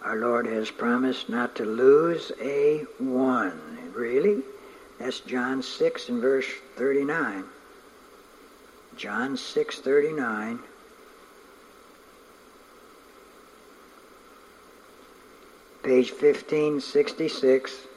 Our 0.03 0.15
Lord 0.15 0.45
has 0.47 0.71
promised 0.71 1.29
not 1.29 1.55
to 1.55 1.65
lose 1.65 2.31
a 2.41 2.85
one. 2.99 3.91
Really? 3.93 4.43
That's 4.97 5.19
John 5.19 5.61
6 5.61 6.09
and 6.09 6.21
verse 6.21 6.47
39. 6.77 7.43
John 8.95 9.35
6:39 9.35 10.59
Page 15.83 16.11
1566 16.11 17.87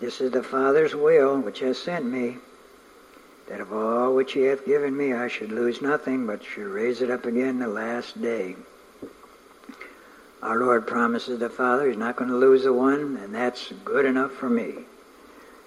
This 0.00 0.20
is 0.20 0.30
the 0.30 0.42
Father's 0.42 0.94
will 0.94 1.38
which 1.38 1.60
has 1.60 1.78
sent 1.78 2.04
me 2.06 2.38
that 3.48 3.60
of 3.60 3.72
all 3.72 4.14
which 4.14 4.32
he 4.32 4.42
hath 4.42 4.64
given 4.64 4.96
me 4.96 5.12
I 5.12 5.28
should 5.28 5.52
lose 5.52 5.82
nothing 5.82 6.26
but 6.26 6.42
should 6.42 6.66
raise 6.66 7.02
it 7.02 7.10
up 7.10 7.26
again 7.26 7.58
the 7.58 7.68
last 7.68 8.20
day. 8.22 8.56
Our 10.42 10.58
Lord 10.58 10.86
promises 10.86 11.38
the 11.38 11.48
Father 11.48 11.88
he's 11.88 11.96
not 11.96 12.16
going 12.16 12.30
to 12.30 12.36
lose 12.36 12.66
a 12.66 12.72
one 12.72 13.16
and 13.22 13.34
that's 13.34 13.72
good 13.84 14.04
enough 14.04 14.32
for 14.32 14.50
me. 14.50 14.74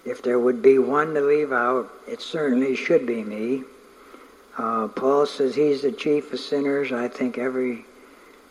If 0.04 0.22
there 0.22 0.38
would 0.38 0.62
be 0.62 0.78
one 0.78 1.14
to 1.14 1.22
leave 1.22 1.52
out, 1.52 1.90
it 2.08 2.22
certainly 2.22 2.76
should 2.76 3.08
be 3.08 3.24
me. 3.24 3.64
Uh, 4.58 4.88
Paul 4.90 5.26
says 5.26 5.56
he's 5.56 5.82
the 5.82 5.92
chief 5.92 6.32
of 6.32 6.40
sinners. 6.40 6.92
I 6.92 7.08
think 7.08 7.38
every 7.38 7.86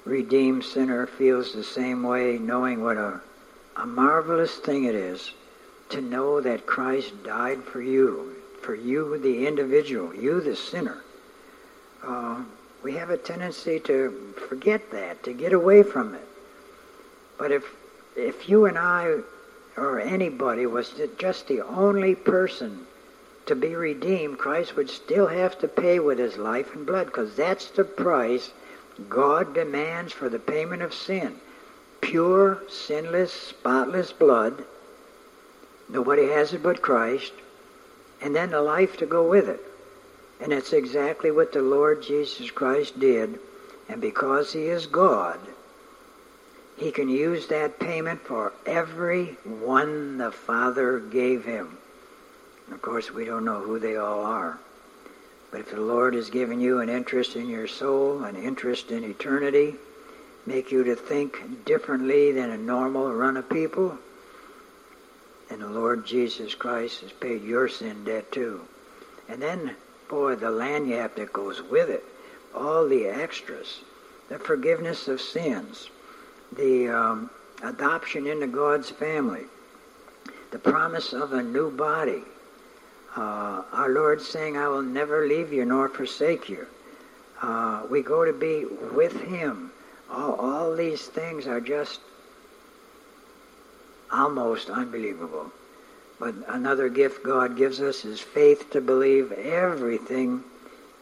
redeemed 0.05 0.65
sinner 0.65 1.07
feels 1.07 1.53
the 1.53 1.65
same 1.65 2.03
way, 2.03 2.39
knowing 2.39 2.83
what 2.83 2.97
a, 2.97 3.21
a 3.77 3.87
marvelous 3.87 4.57
thing 4.57 4.85
it 4.85 4.95
is 4.95 5.33
to 5.91 6.01
know 6.01 6.41
that 6.41 6.67
Christ 6.67 7.23
died 7.23 7.63
for 7.63 7.81
you, 7.81 8.35
for 8.61 8.75
you, 8.75 9.19
the 9.19 9.47
individual, 9.47 10.15
you, 10.15 10.41
the 10.41 10.57
sinner. 10.57 11.03
Uh, 12.03 12.43
we 12.85 12.93
have 12.93 13.09
a 13.09 13.17
tendency 13.17 13.81
to 13.81 14.35
forget 14.47 14.91
that, 14.93 15.23
to 15.25 15.33
get 15.33 15.55
away 15.55 15.83
from 15.83 16.15
it. 16.15 16.29
But 17.39 17.51
if 17.51 17.65
if 18.15 18.49
you 18.49 18.67
and 18.67 18.79
I 18.79 19.21
or 19.77 19.99
anybody 19.99 20.67
was 20.67 20.95
just 21.19 21.49
the 21.49 21.63
only 21.63 22.15
person 22.15 22.87
to 23.47 23.57
be 23.57 23.75
redeemed, 23.75 24.39
Christ 24.39 24.77
would 24.77 24.91
still 24.91 25.27
have 25.27 25.59
to 25.59 25.69
pay 25.69 25.99
with 25.99 26.19
his 26.19 26.37
life 26.37 26.75
and 26.75 26.87
blood 26.87 27.07
because 27.07 27.35
that's 27.35 27.71
the 27.71 27.85
price 27.85 28.51
God 29.09 29.55
demands 29.55 30.13
for 30.13 30.29
the 30.29 30.39
payment 30.39 30.83
of 30.83 30.95
sin. 30.95 31.41
Pure, 32.03 32.63
sinless, 32.69 33.33
spotless 33.33 34.13
blood. 34.13 34.63
Nobody 35.89 36.29
has 36.29 36.53
it 36.53 36.63
but 36.63 36.83
Christ. 36.83 37.33
And 38.23 38.37
then 38.37 38.51
the 38.51 38.63
life 38.63 38.97
to 38.99 39.07
go 39.07 39.29
with 39.29 39.49
it. 39.49 39.61
And 40.41 40.53
it's 40.53 40.73
exactly 40.73 41.31
what 41.31 41.53
the 41.53 41.63
Lord 41.63 42.03
Jesus 42.03 42.51
Christ 42.51 42.99
did. 42.99 43.39
And 43.89 44.01
because 44.01 44.53
he 44.53 44.65
is 44.65 44.87
God, 44.87 45.39
he 46.77 46.91
can 46.91 47.09
use 47.09 47.47
that 47.49 47.79
payment 47.79 48.21
for 48.21 48.53
every 48.67 49.37
one 49.45 50.19
the 50.19 50.33
Father 50.33 50.99
gave 50.99 51.45
him. 51.45 51.79
Of 52.73 52.83
course, 52.83 53.11
we 53.11 53.25
don't 53.25 53.45
know 53.45 53.61
who 53.61 53.79
they 53.79 53.97
all 53.97 54.25
are. 54.25 54.59
But 55.51 55.61
if 55.61 55.71
the 55.71 55.81
Lord 55.81 56.15
has 56.15 56.31
given 56.31 56.61
you 56.61 56.81
an 56.81 56.89
interest 56.89 57.37
in 57.37 57.49
your 57.49 57.69
soul, 57.69 58.25
an 58.25 58.35
interest 58.35 58.91
in 58.91 59.05
eternity, 59.05 59.77
make 60.47 60.73
you 60.73 60.83
to 60.85 60.97
think 60.97 61.65
differently 61.65 62.33
than 62.33 62.51
a 62.51 62.59
normal 62.59 63.13
run 63.13 63.37
of 63.37 63.49
people, 63.49 63.97
and 65.51 65.61
the 65.61 65.69
Lord 65.69 66.07
Jesus 66.07 66.55
Christ 66.55 67.03
has 67.03 67.13
paid 67.13 67.45
your 67.45 67.69
sin 67.69 68.05
debt 68.05 68.33
too. 68.33 68.63
And 69.29 69.41
then, 69.41 69.77
boy, 70.09 70.37
the 70.37 70.47
lagniappe 70.47 71.17
that 71.17 71.33
goes 71.33 71.63
with 71.63 71.91
it, 71.91 72.05
all 72.55 72.89
the 72.89 73.07
extras, 73.07 73.81
the 74.29 74.39
forgiveness 74.39 75.09
of 75.09 75.21
sins, 75.21 75.91
the 76.57 76.89
um, 76.89 77.31
adoption 77.63 78.27
into 78.27 78.47
God's 78.47 78.91
family, 78.91 79.45
the 80.51 80.59
promise 80.59 81.13
of 81.13 81.33
a 81.33 81.43
new 81.43 81.71
body, 81.71 82.23
uh, 83.17 83.63
our 83.73 83.91
Lord 83.91 84.21
saying, 84.21 84.57
I 84.57 84.69
will 84.69 84.83
never 84.83 85.27
leave 85.27 85.53
you 85.53 85.65
nor 85.65 85.89
forsake 85.89 86.49
you. 86.49 86.67
Uh, 87.41 87.83
we 87.91 88.03
go 88.03 88.25
to 88.25 88.33
be 88.33 88.65
with 88.93 89.21
Him. 89.23 89.71
All, 90.11 90.35
all 90.35 90.77
these 90.77 91.07
things 91.07 91.47
are 91.47 91.61
just 91.61 92.01
almost 94.13 94.71
unbelievable. 94.71 95.51
But 96.19 96.35
another 96.49 96.89
gift 96.89 97.25
God 97.25 97.57
gives 97.57 97.81
us 97.81 98.05
is 98.05 98.21
faith 98.21 98.71
to 98.71 98.81
believe 98.81 99.33
everything 99.33 100.45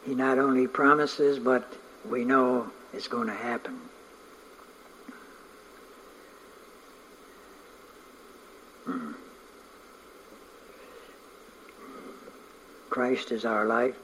He 0.04 0.14
not 0.14 0.38
only 0.38 0.66
promises, 0.66 1.38
but 1.38 1.70
we 2.08 2.24
know 2.24 2.70
is 2.92 3.08
going 3.08 3.28
to 3.28 3.34
happen. 3.34 3.78
Hmm. 8.84 9.12
Christ 12.90 13.32
is 13.32 13.44
our 13.44 13.66
life. 13.66 13.96